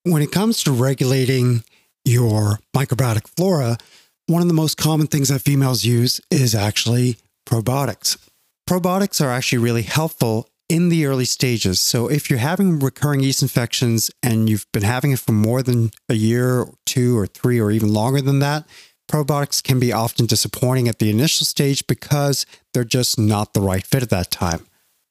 When 0.03 0.23
it 0.23 0.33
comes 0.33 0.63
to 0.65 0.73
regulating 0.73 1.65
your 2.05 2.61
microbiotic 2.77 3.29
flora, 3.37 3.79
one 4.27 4.43
of 4.43 4.49
the 4.49 4.55
most 4.55 4.77
common 4.77 5.07
things 5.07 5.29
that 5.29 5.41
females 5.41 5.85
use 5.85 6.21
is 6.31 6.55
actually 6.55 7.17
probiotics. 7.47 8.19
Probiotics 8.69 9.25
are 9.25 9.31
actually 9.31 9.59
really 9.59 9.83
helpful 9.83 10.49
in 10.69 10.89
the 10.89 11.05
early 11.05 11.27
stages. 11.27 11.81
So 11.81 12.09
if 12.09 12.31
you're 12.31 12.39
having 12.39 12.79
recurring 12.79 13.21
yeast 13.21 13.43
infections 13.43 14.11
and 14.23 14.49
you've 14.49 14.67
been 14.73 14.83
having 14.83 15.13
it 15.13 15.19
for 15.19 15.33
more 15.33 15.63
than 15.63 15.91
a 16.09 16.15
year, 16.15 16.67
two 16.87 17.19
or 17.19 17.27
three, 17.27 17.61
or 17.61 17.71
even 17.71 17.93
longer 17.93 18.23
than 18.23 18.39
that, 18.39 18.65
probiotics 19.11 19.63
can 19.63 19.79
be 19.79 19.93
often 19.93 20.25
disappointing 20.25 20.89
at 20.89 20.99
the 20.99 21.11
initial 21.11 21.45
stage 21.45 21.87
because 21.87 22.47
they're 22.73 22.85
just 22.85 23.19
not 23.19 23.53
the 23.53 23.61
right 23.61 23.87
fit 23.87 24.03
at 24.03 24.11
that 24.11 24.31
time. 24.31 24.67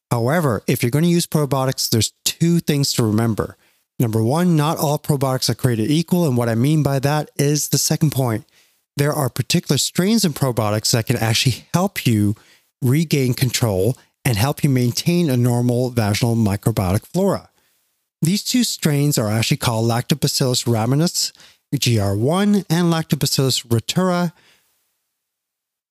However, 0.09 0.63
if 0.67 0.81
you're 0.81 0.89
going 0.89 1.05
to 1.05 1.09
use 1.09 1.27
probiotics, 1.27 1.89
there's 1.89 2.13
two 2.25 2.59
things 2.59 2.91
to 2.93 3.03
remember. 3.03 3.55
Number 3.99 4.23
one, 4.23 4.55
not 4.55 4.79
all 4.79 4.97
probiotics 4.97 5.49
are 5.49 5.55
created 5.55 5.91
equal. 5.91 6.25
And 6.27 6.35
what 6.35 6.49
I 6.49 6.55
mean 6.55 6.81
by 6.81 6.97
that 6.99 7.29
is 7.35 7.69
the 7.69 7.77
second 7.77 8.11
point. 8.11 8.45
There 8.97 9.13
are 9.13 9.29
particular 9.29 9.77
strains 9.77 10.25
in 10.25 10.33
probiotics 10.33 10.91
that 10.91 11.05
can 11.07 11.17
actually 11.17 11.67
help 11.73 12.05
you 12.05 12.35
regain 12.83 13.33
control 13.33 13.97
and 14.25 14.37
help 14.37 14.63
you 14.63 14.69
maintain 14.69 15.29
a 15.29 15.37
normal 15.37 15.89
vaginal 15.89 16.35
microbiotic 16.35 17.05
flora. 17.05 17.49
These 18.21 18.43
two 18.43 18.63
strains 18.63 19.17
are 19.17 19.29
actually 19.29 19.57
called 19.57 19.89
Lactobacillus 19.89 20.65
rhamnosus 20.65 21.33
GR1 21.75 22.65
and 22.69 22.93
Lactobacillus 22.93 23.65
reuteri 23.67 24.31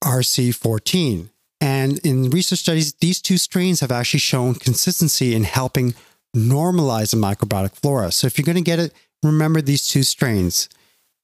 RC14. 0.03 1.29
And 1.61 1.99
in 2.01 2.31
research 2.31 2.61
studies, 2.61 2.95
these 2.95 3.21
two 3.21 3.39
strains 3.39 3.81
have 3.81 3.93
actually 3.93 4.21
shown 4.21 4.55
consistency 4.55 5.35
in 5.35 5.45
helping 5.45 5.95
normalize 6.37 7.11
the 7.11 7.17
microbiotic 7.17 7.75
flora. 7.77 8.11
So 8.11 8.27
if 8.27 8.39
you're 8.39 8.45
going 8.45 8.57
to 8.57 8.63
get 8.63 8.79
it, 8.79 8.93
remember 9.23 9.61
these 9.61 9.87
two 9.87 10.03
strains. 10.03 10.69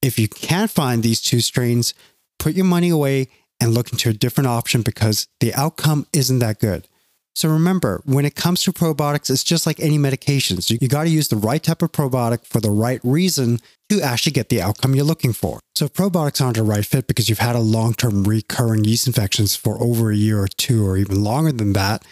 If 0.02 0.18
you 0.18 0.28
can't 0.28 0.70
find 0.70 1.02
these 1.02 1.20
two 1.20 1.40
strains, 1.40 1.94
put 2.38 2.54
your 2.54 2.66
money 2.66 2.90
away 2.90 3.28
and 3.61 3.75
look 3.75 3.92
into 3.92 4.09
a 4.11 4.12
different 4.12 4.49
option 4.49 4.83
because 4.83 5.27
the 5.40 5.55
outcome 5.55 6.07
isn't 6.12 6.38
that 6.38 6.59
good. 6.59 6.87
So 7.35 7.49
remember, 7.49 8.03
when 8.05 8.25
it 8.25 8.35
comes 8.35 8.64
to 8.64 8.73
probiotics, 8.73 9.31
it's 9.31 9.44
just 9.44 9.64
like 9.64 9.79
any 9.79 9.97
medications. 9.97 10.71
You, 10.71 10.79
you 10.81 10.88
got 10.88 11.05
to 11.05 11.09
use 11.09 11.29
the 11.29 11.37
right 11.37 11.62
type 11.62 11.83
of 11.83 11.92
probiotic 11.92 12.44
for 12.44 12.61
the 12.61 12.71
right 12.71 13.01
reason 13.05 13.61
to 13.90 14.01
actually 14.03 14.33
get 14.33 14.49
the 14.49 14.61
outcome 14.61 14.97
you're 14.97 15.05
looking 15.05 15.33
for. 15.33 15.61
So 15.77 15.85
if 15.85 15.92
probiotics 15.92 16.44
aren't 16.44 16.57
a 16.57 16.64
right 16.64 16.85
fit 16.85 17.07
because 17.07 17.29
you've 17.29 17.38
had 17.38 17.55
a 17.55 17.61
long-term 17.61 18.25
recurring 18.25 18.85
yeast 18.85 19.07
infections 19.07 19.55
for 19.55 19.81
over 19.81 20.11
a 20.11 20.16
year 20.16 20.42
or 20.42 20.49
two 20.49 20.85
or 20.85 20.97
even 20.97 21.23
longer 21.23 21.53
than 21.53 21.75
that, 21.75 22.05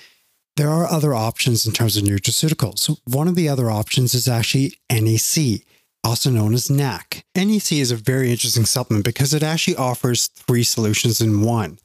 there 0.54 0.70
are 0.70 0.86
other 0.86 1.12
options 1.12 1.66
in 1.66 1.72
terms 1.72 1.96
of 1.96 2.04
nutraceuticals. 2.04 2.96
One 3.04 3.26
of 3.26 3.34
the 3.34 3.48
other 3.48 3.68
options 3.68 4.14
is 4.14 4.28
actually 4.28 4.74
NAC, 4.88 5.62
also 6.06 6.30
known 6.30 6.54
as 6.54 6.70
NAC. 6.70 7.24
NEC 7.34 7.72
is 7.72 7.90
a 7.90 7.96
very 7.96 8.30
interesting 8.30 8.64
supplement 8.64 9.04
because 9.04 9.34
it 9.34 9.42
actually 9.42 9.76
offers 9.76 10.28
three 10.28 10.62
solutions 10.62 11.20
in 11.20 11.42
one. 11.42 11.78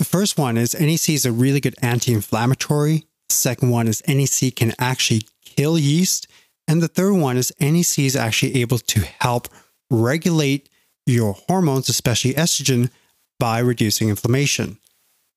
The 0.00 0.04
first 0.04 0.36
one 0.36 0.56
is 0.56 0.78
NAC 0.78 1.10
is 1.10 1.24
a 1.24 1.30
really 1.32 1.60
good 1.60 1.76
anti 1.80 2.12
inflammatory. 2.12 3.06
The 3.28 3.34
second 3.34 3.70
one 3.70 3.86
is 3.86 4.02
NAC 4.08 4.56
can 4.56 4.74
actually 4.80 5.22
kill 5.44 5.78
yeast. 5.78 6.26
And 6.66 6.82
the 6.82 6.88
third 6.88 7.14
one 7.14 7.36
is 7.36 7.52
NAC 7.60 8.00
is 8.00 8.16
actually 8.16 8.56
able 8.56 8.78
to 8.78 9.00
help 9.20 9.46
regulate 9.90 10.68
your 11.06 11.34
hormones, 11.46 11.88
especially 11.88 12.34
estrogen, 12.34 12.90
by 13.38 13.60
reducing 13.60 14.08
inflammation. 14.08 14.78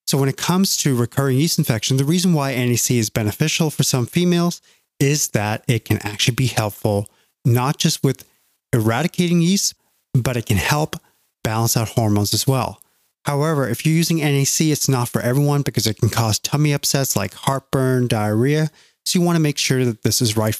So, 0.07 0.17
when 0.17 0.29
it 0.29 0.37
comes 0.37 0.77
to 0.77 0.95
recurring 0.95 1.37
yeast 1.37 1.59
infection, 1.59 1.97
the 1.97 2.05
reason 2.05 2.33
why 2.33 2.55
NAC 2.55 2.91
is 2.91 3.09
beneficial 3.09 3.69
for 3.69 3.83
some 3.83 4.07
females 4.07 4.61
is 4.99 5.29
that 5.29 5.63
it 5.67 5.85
can 5.85 5.97
actually 5.99 6.35
be 6.35 6.47
helpful 6.47 7.07
not 7.45 7.77
just 7.77 8.03
with 8.03 8.25
eradicating 8.73 9.41
yeast, 9.41 9.75
but 10.13 10.37
it 10.37 10.45
can 10.45 10.57
help 10.57 10.95
balance 11.43 11.77
out 11.77 11.89
hormones 11.89 12.33
as 12.33 12.47
well. 12.47 12.81
However, 13.25 13.67
if 13.67 13.85
you're 13.85 13.95
using 13.95 14.17
NAC, 14.17 14.61
it's 14.61 14.87
not 14.87 15.09
for 15.09 15.21
everyone 15.21 15.63
because 15.63 15.87
it 15.87 15.97
can 15.97 16.09
cause 16.09 16.39
tummy 16.39 16.73
upsets 16.73 17.15
like 17.15 17.33
heartburn, 17.33 18.07
diarrhea. 18.07 18.69
So 19.05 19.19
you 19.19 19.25
want 19.25 19.35
to 19.35 19.41
make 19.41 19.57
sure 19.57 19.83
that 19.83 20.03
this 20.03 20.21
is 20.21 20.37
right. 20.37 20.57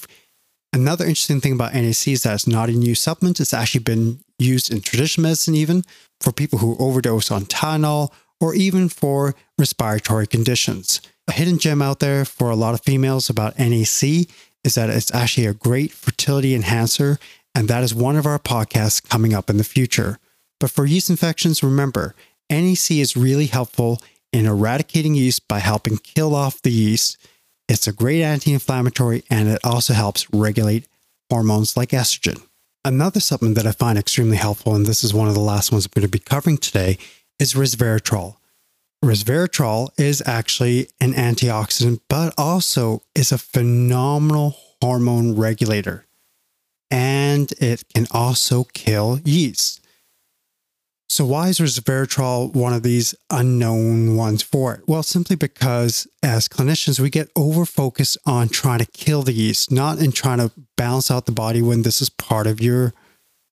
Another 0.72 1.04
interesting 1.04 1.40
thing 1.40 1.52
about 1.52 1.74
NAC 1.74 2.08
is 2.08 2.24
that 2.24 2.34
it's 2.34 2.46
not 2.46 2.68
a 2.68 2.72
new 2.72 2.94
supplement. 2.94 3.40
It's 3.40 3.54
actually 3.54 3.84
been 3.84 4.18
used 4.38 4.72
in 4.72 4.80
traditional 4.80 5.22
medicine, 5.22 5.54
even 5.54 5.84
for 6.20 6.32
people 6.32 6.58
who 6.58 6.76
overdose 6.78 7.30
on 7.30 7.44
Tylenol 7.44 8.12
or 8.40 8.54
even 8.54 8.88
for 8.88 9.34
respiratory 9.58 10.26
conditions. 10.26 11.00
A 11.28 11.32
hidden 11.32 11.58
gem 11.58 11.82
out 11.82 12.00
there 12.00 12.24
for 12.24 12.50
a 12.50 12.56
lot 12.56 12.74
of 12.74 12.82
females 12.82 13.30
about 13.30 13.58
NAC 13.58 14.28
is 14.66 14.74
that 14.74 14.90
it's 14.90 15.14
actually 15.14 15.46
a 15.46 15.54
great 15.54 15.92
fertility 15.92 16.54
enhancer, 16.54 17.18
and 17.54 17.68
that 17.68 17.82
is 17.82 17.94
one 17.94 18.16
of 18.16 18.26
our 18.26 18.38
podcasts 18.38 19.06
coming 19.08 19.32
up 19.32 19.48
in 19.48 19.56
the 19.56 19.64
future. 19.64 20.18
But 20.58 20.70
for 20.70 20.84
yeast 20.84 21.08
infections, 21.08 21.62
remember, 21.62 22.14
NAC 22.50 22.90
is 22.90 23.16
really 23.16 23.46
helpful 23.46 24.02
in 24.32 24.46
eradicating 24.46 25.14
yeast 25.14 25.48
by 25.48 25.60
helping 25.60 25.98
kill 25.98 26.34
off 26.34 26.62
the 26.62 26.72
yeast. 26.72 27.16
It's 27.68 27.86
a 27.86 27.92
great 27.92 28.22
anti 28.22 28.52
inflammatory 28.52 29.24
and 29.30 29.48
it 29.48 29.60
also 29.64 29.92
helps 29.92 30.30
regulate 30.32 30.86
hormones 31.30 31.76
like 31.76 31.90
estrogen. 31.90 32.42
Another 32.84 33.20
supplement 33.20 33.56
that 33.56 33.66
I 33.66 33.72
find 33.72 33.98
extremely 33.98 34.36
helpful, 34.36 34.74
and 34.76 34.86
this 34.86 35.02
is 35.02 35.12
one 35.12 35.26
of 35.26 35.34
the 35.34 35.40
last 35.40 35.72
ones 35.72 35.86
I'm 35.86 35.90
going 35.94 36.06
to 36.06 36.08
be 36.08 36.20
covering 36.20 36.56
today, 36.56 36.98
is 37.40 37.54
resveratrol. 37.54 38.35
Resveratrol 39.06 39.90
is 39.96 40.20
actually 40.26 40.88
an 41.00 41.12
antioxidant, 41.12 42.00
but 42.08 42.34
also 42.36 43.02
is 43.14 43.30
a 43.30 43.38
phenomenal 43.38 44.56
hormone 44.82 45.36
regulator. 45.36 46.06
And 46.90 47.52
it 47.60 47.84
can 47.94 48.08
also 48.10 48.64
kill 48.74 49.20
yeast. 49.24 49.80
So, 51.08 51.24
why 51.24 51.48
is 51.50 51.60
resveratrol 51.60 52.52
one 52.52 52.72
of 52.72 52.82
these 52.82 53.14
unknown 53.30 54.16
ones 54.16 54.42
for 54.42 54.74
it? 54.74 54.82
Well, 54.88 55.04
simply 55.04 55.36
because 55.36 56.08
as 56.24 56.48
clinicians, 56.48 56.98
we 56.98 57.08
get 57.08 57.30
over 57.36 57.64
focused 57.64 58.18
on 58.26 58.48
trying 58.48 58.80
to 58.80 58.86
kill 58.86 59.22
the 59.22 59.32
yeast, 59.32 59.70
not 59.70 60.00
in 60.00 60.10
trying 60.10 60.38
to 60.38 60.50
balance 60.76 61.12
out 61.12 61.26
the 61.26 61.32
body 61.32 61.62
when 61.62 61.82
this 61.82 62.02
is 62.02 62.10
part 62.10 62.48
of 62.48 62.60
your, 62.60 62.92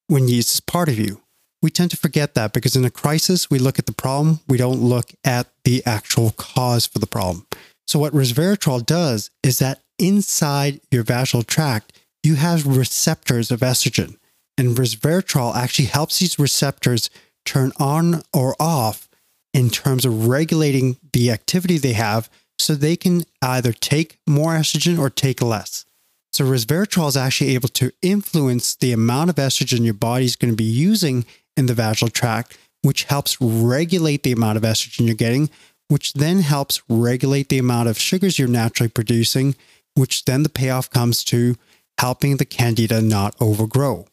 when 0.09 0.27
yeast 0.27 0.55
is 0.55 0.61
part 0.61 0.89
of 0.89 0.99
you. 0.99 1.21
We 1.65 1.71
tend 1.71 1.93
to 1.93 1.97
forget 1.97 2.35
that 2.35 2.53
because 2.53 2.77
in 2.77 2.85
a 2.85 2.91
crisis, 2.91 3.49
we 3.49 3.59
look 3.59 3.79
at 3.79 3.87
the 3.87 3.95
problem, 3.95 4.41
we 4.47 4.59
don't 4.59 4.83
look 4.83 5.13
at 5.25 5.47
the 5.65 5.83
actual 5.87 6.33
cause 6.33 6.87
for 6.87 6.99
the 6.99 7.07
problem. 7.07 7.47
So, 7.87 7.99
what 7.99 8.13
resveratrol 8.13 8.85
does 8.85 9.31
is 9.43 9.61
that 9.61 9.81
inside 9.99 10.83
your 10.91 11.05
vaginal 11.05 11.43
tract, 11.43 11.99
you 12.23 12.35
have 12.35 12.67
receptors 12.67 13.51
of 13.51 13.61
estrogen. 13.61 14.19
And 14.59 14.77
resveratrol 14.77 15.57
actually 15.57 15.87
helps 15.87 16.19
these 16.19 16.39
receptors 16.39 17.09
turn 17.47 17.73
on 17.79 18.21
or 18.35 18.55
off 18.61 19.09
in 19.55 19.71
terms 19.71 20.05
of 20.05 20.29
regulating 20.29 20.99
the 21.15 21.31
activity 21.31 21.79
they 21.79 21.95
have 21.95 22.29
so 22.59 22.75
they 22.75 22.95
can 22.95 23.25
either 23.41 23.73
take 23.73 24.19
more 24.27 24.53
estrogen 24.53 24.99
or 24.99 25.09
take 25.09 25.41
less. 25.41 25.87
So 26.35 26.45
resveratrol 26.45 27.07
is 27.07 27.17
actually 27.17 27.55
able 27.55 27.69
to 27.69 27.93
influence 28.03 28.75
the 28.75 28.91
amount 28.91 29.31
of 29.31 29.37
estrogen 29.37 29.85
your 29.85 29.95
body 29.95 30.25
is 30.25 30.35
going 30.35 30.53
to 30.53 30.57
be 30.57 30.65
using 30.65 31.27
in 31.57 31.67
the 31.67 31.75
vaginal 31.75 32.11
tract, 32.11 32.59
which 32.83 33.05
helps 33.05 33.41
regulate 33.41 34.25
the 34.25 34.33
amount 34.33 34.57
of 34.57 34.65
estrogen 34.65 35.07
you're 35.07 35.15
getting, 35.15 35.49
which 35.87 36.13
then 36.15 36.41
helps 36.41 36.83
regulate 36.89 37.51
the 37.51 37.59
amount 37.59 37.89
of 37.89 38.01
sugars 38.01 38.37
you're 38.37 38.49
naturally 38.49 38.89
producing, 38.89 39.55
which 39.95 40.25
then 40.25 40.43
the 40.43 40.49
payoff 40.49 40.91
comes 40.91 41.23
to 41.23 41.55
helping 41.99 42.39
the 42.39 42.45
candida 42.45 43.01
not 43.01 43.37
overgrow. 43.41 44.05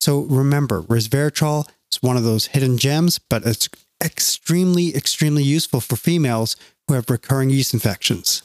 So 0.00 0.22
remember, 0.22 0.82
resveratrol 0.82 1.68
it's 1.86 2.02
one 2.02 2.16
of 2.16 2.24
those 2.24 2.46
hidden 2.46 2.78
gems, 2.78 3.20
but 3.20 3.46
it's 3.46 3.68
extremely, 4.02 4.96
extremely 4.96 5.44
useful 5.44 5.80
for 5.80 5.94
females 5.94 6.56
who 6.88 6.94
have 6.94 7.10
recurring 7.10 7.50
yeast 7.50 7.74
infections. 7.74 8.42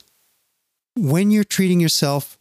When 0.95 1.31
you're 1.31 1.43
treating 1.43 1.79
yourself, 1.79 2.37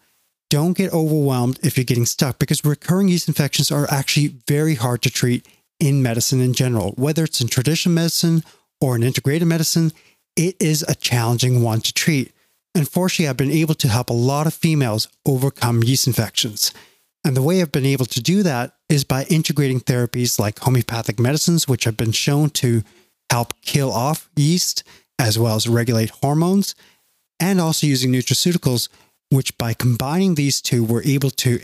don't 0.50 0.76
get 0.76 0.92
overwhelmed 0.92 1.58
if 1.62 1.76
you're 1.76 1.84
getting 1.84 2.06
stuck 2.06 2.38
because 2.38 2.64
recurring 2.64 3.08
yeast 3.08 3.28
infections 3.28 3.72
are 3.72 3.90
actually 3.90 4.34
very 4.46 4.74
hard 4.74 5.02
to 5.02 5.10
treat 5.10 5.46
in 5.80 6.02
medicine 6.02 6.40
in 6.40 6.52
general. 6.52 6.92
Whether 6.92 7.24
it's 7.24 7.40
in 7.40 7.48
traditional 7.48 7.94
medicine 7.94 8.44
or 8.80 8.96
in 8.96 9.02
integrated 9.02 9.48
medicine, 9.48 9.92
it 10.36 10.56
is 10.60 10.84
a 10.86 10.94
challenging 10.94 11.62
one 11.62 11.80
to 11.80 11.92
treat. 11.92 12.32
Unfortunately, 12.74 13.28
I've 13.28 13.36
been 13.36 13.50
able 13.50 13.74
to 13.76 13.88
help 13.88 14.10
a 14.10 14.14
lot 14.14 14.46
of 14.46 14.54
females 14.54 15.08
overcome 15.26 15.82
yeast 15.82 16.06
infections. 16.06 16.72
And 17.24 17.36
the 17.36 17.42
way 17.42 17.62
I've 17.62 17.72
been 17.72 17.86
able 17.86 18.06
to 18.06 18.20
do 18.20 18.42
that 18.42 18.74
is 18.88 19.04
by 19.04 19.24
integrating 19.24 19.80
therapies 19.80 20.38
like 20.38 20.58
homeopathic 20.58 21.18
medicines, 21.18 21.66
which 21.66 21.84
have 21.84 21.96
been 21.96 22.12
shown 22.12 22.50
to 22.50 22.82
help 23.30 23.54
kill 23.62 23.92
off 23.92 24.28
yeast 24.36 24.84
as 25.18 25.38
well 25.38 25.56
as 25.56 25.68
regulate 25.68 26.10
hormones, 26.10 26.74
and 27.40 27.60
also 27.60 27.86
using 27.86 28.12
nutraceuticals, 28.12 28.88
which 29.30 29.56
by 29.58 29.74
combining 29.74 30.34
these 30.34 30.60
two, 30.60 30.84
we're 30.84 31.02
able 31.02 31.30
to 31.30 31.60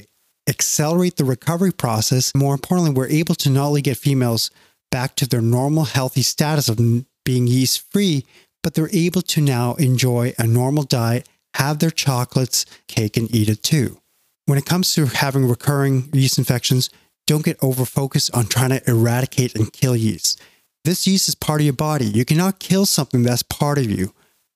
accelerate 0.49 1.17
the 1.17 1.25
recovery 1.25 1.73
process. 1.73 2.35
More 2.35 2.55
importantly, 2.55 2.93
we're 2.93 3.09
able 3.09 3.35
to 3.37 3.51
not 3.51 3.67
only 3.69 3.83
get 3.83 3.97
females 3.97 4.51
back 4.91 5.15
to 5.17 5.29
their 5.29 5.41
normal 5.41 5.85
healthy 5.85 6.23
status 6.23 6.69
of 6.69 6.79
being 7.25 7.47
yeast 7.47 7.91
free, 7.93 8.25
but 8.63 8.75
they're 8.75 8.91
able 8.93 9.23
to 9.23 9.41
now 9.41 9.75
enjoy 9.75 10.35
a 10.39 10.47
normal 10.47 10.83
diet, 10.83 11.29
have 11.55 11.79
their 11.79 11.91
chocolates, 11.91 12.67
cake, 12.89 13.17
and 13.17 13.33
eat 13.35 13.49
it 13.49 13.63
too. 13.63 14.01
When 14.47 14.59
it 14.59 14.67
comes 14.67 14.93
to 14.95 15.07
having 15.07 15.47
recurring 15.47 16.09
yeast 16.13 16.39
infections, 16.39 16.91
don't 17.27 17.45
get 17.45 17.63
over 17.63 17.85
focused 17.85 18.35
on 18.35 18.47
trying 18.47 18.71
to 18.71 18.91
eradicate 18.91 19.55
and 19.55 19.73
kill 19.73 19.95
yeast. 19.95 20.41
This 20.85 21.07
yeast 21.07 21.29
is 21.29 21.35
part 21.35 21.61
of 21.61 21.65
your 21.65 21.75
body. 21.75 22.07
You 22.07 22.25
cannot 22.25 22.59
kill 22.59 22.87
something 22.87 23.23
that's 23.23 23.45
part 23.45 23.79
of 23.79 23.89
you, 23.91 24.13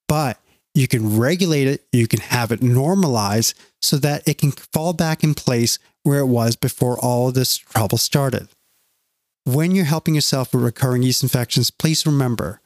but 0.08 0.38
you 0.74 0.88
can 0.88 1.18
regulate 1.18 1.68
it, 1.68 1.86
you 1.92 2.08
can 2.08 2.20
have 2.20 2.50
it 2.50 2.60
normalize 2.60 3.54
so 3.80 3.96
that 3.96 4.26
it 4.26 4.38
can 4.38 4.50
fall 4.50 4.92
back 4.92 5.22
in 5.22 5.34
place 5.34 5.78
where 6.02 6.18
it 6.18 6.26
was 6.26 6.56
before 6.56 6.98
all 6.98 7.30
this 7.30 7.56
trouble 7.56 7.98
started. 7.98 8.48
When 9.44 9.72
you're 9.72 9.84
helping 9.84 10.14
yourself 10.14 10.52
with 10.52 10.64
recurring 10.64 11.02
yeast 11.02 11.22
infections, 11.22 11.70
please 11.70 12.06
remember 12.06 12.60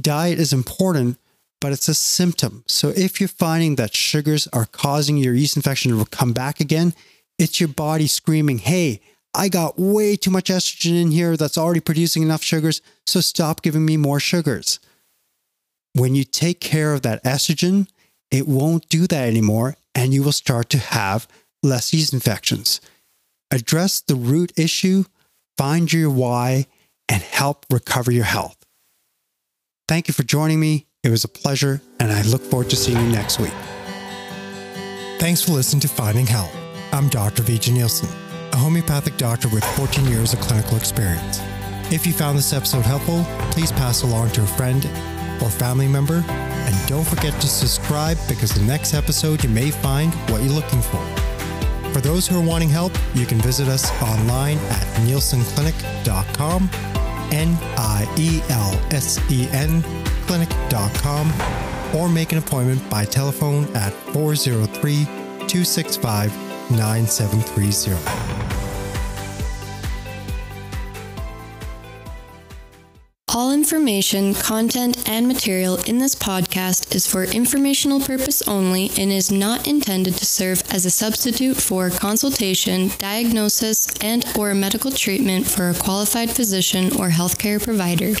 diet 0.00 0.38
is 0.38 0.52
important, 0.52 1.18
but 1.60 1.72
it's 1.72 1.88
a 1.88 1.94
symptom. 1.94 2.64
So 2.66 2.88
if 2.88 3.20
you're 3.20 3.28
finding 3.28 3.76
that 3.76 3.94
sugars 3.94 4.48
are 4.52 4.66
causing 4.66 5.18
your 5.18 5.34
yeast 5.34 5.56
infection 5.56 5.96
to 5.96 6.04
come 6.06 6.32
back 6.32 6.58
again, 6.58 6.94
it's 7.38 7.60
your 7.60 7.68
body 7.68 8.06
screaming, 8.06 8.58
hey, 8.58 9.00
I 9.34 9.48
got 9.48 9.78
way 9.78 10.16
too 10.16 10.30
much 10.30 10.48
estrogen 10.50 11.00
in 11.00 11.10
here 11.10 11.36
that's 11.36 11.58
already 11.58 11.80
producing 11.80 12.22
enough 12.22 12.42
sugars, 12.42 12.82
so 13.06 13.20
stop 13.20 13.62
giving 13.62 13.84
me 13.84 13.96
more 13.96 14.20
sugars. 14.20 14.80
When 15.94 16.14
you 16.14 16.24
take 16.24 16.60
care 16.60 16.92
of 16.92 17.02
that 17.02 17.22
estrogen, 17.24 17.88
it 18.30 18.46
won't 18.46 18.88
do 18.88 19.06
that 19.08 19.26
anymore, 19.26 19.76
and 19.94 20.14
you 20.14 20.22
will 20.22 20.32
start 20.32 20.70
to 20.70 20.78
have 20.78 21.26
less 21.62 21.92
yeast 21.92 22.12
infections. 22.12 22.80
Address 23.50 24.00
the 24.00 24.14
root 24.14 24.52
issue, 24.56 25.04
find 25.58 25.92
your 25.92 26.10
why, 26.10 26.66
and 27.08 27.22
help 27.22 27.66
recover 27.70 28.12
your 28.12 28.24
health. 28.24 28.56
Thank 29.88 30.06
you 30.06 30.14
for 30.14 30.22
joining 30.22 30.60
me. 30.60 30.86
It 31.02 31.10
was 31.10 31.24
a 31.24 31.28
pleasure, 31.28 31.82
and 31.98 32.12
I 32.12 32.22
look 32.22 32.42
forward 32.42 32.70
to 32.70 32.76
seeing 32.76 33.00
you 33.00 33.10
next 33.10 33.40
week. 33.40 33.52
Thanks 35.18 35.42
for 35.42 35.52
listening 35.52 35.80
to 35.80 35.88
Finding 35.88 36.26
Health. 36.26 36.54
I'm 36.92 37.08
Dr. 37.08 37.42
Vijay 37.42 37.72
Nielsen, 37.72 38.08
a 38.52 38.56
homeopathic 38.56 39.16
doctor 39.16 39.48
with 39.48 39.64
14 39.76 40.06
years 40.06 40.32
of 40.32 40.40
clinical 40.40 40.76
experience. 40.76 41.40
If 41.92 42.06
you 42.06 42.12
found 42.12 42.38
this 42.38 42.52
episode 42.52 42.82
helpful, 42.82 43.24
please 43.50 43.72
pass 43.72 44.02
along 44.02 44.30
to 44.32 44.44
a 44.44 44.46
friend 44.46 44.88
or 45.42 45.50
family 45.50 45.88
member, 45.88 46.24
and 46.26 46.88
don't 46.88 47.06
forget 47.06 47.32
to 47.40 47.46
subscribe 47.46 48.18
because 48.28 48.52
the 48.52 48.64
next 48.64 48.94
episode 48.94 49.42
you 49.42 49.50
may 49.50 49.70
find 49.70 50.14
what 50.30 50.42
you're 50.42 50.52
looking 50.52 50.82
for. 50.82 51.04
For 51.92 52.00
those 52.00 52.26
who 52.26 52.40
are 52.40 52.46
wanting 52.46 52.68
help, 52.68 52.92
you 53.14 53.26
can 53.26 53.38
visit 53.40 53.68
us 53.68 53.90
online 54.02 54.58
at 54.58 54.86
nielsenclinic.com, 55.06 56.70
N 57.32 57.58
I 57.76 58.14
E 58.16 58.40
L 58.50 58.80
S 58.90 59.18
E 59.30 59.48
N 59.50 59.82
clinic.com 60.30 61.32
or 61.96 62.08
make 62.08 62.30
an 62.30 62.38
appointment 62.38 62.88
by 62.88 63.04
telephone 63.04 63.64
at 63.74 63.92
403 64.12 65.04
265 65.48 66.30
9730. 66.70 68.39
All 73.32 73.52
information, 73.52 74.34
content, 74.34 75.08
and 75.08 75.28
material 75.28 75.76
in 75.82 75.98
this 75.98 76.16
podcast 76.16 76.92
is 76.92 77.06
for 77.06 77.22
informational 77.22 78.00
purpose 78.00 78.42
only 78.48 78.90
and 78.98 79.12
is 79.12 79.30
not 79.30 79.68
intended 79.68 80.16
to 80.16 80.26
serve 80.26 80.64
as 80.72 80.84
a 80.84 80.90
substitute 80.90 81.56
for 81.56 81.90
consultation, 81.90 82.90
diagnosis, 82.98 83.86
and 84.00 84.24
or 84.36 84.52
medical 84.52 84.90
treatment 84.90 85.46
for 85.46 85.70
a 85.70 85.74
qualified 85.74 86.30
physician 86.30 86.86
or 86.98 87.10
healthcare 87.10 87.62
provider. 87.62 88.14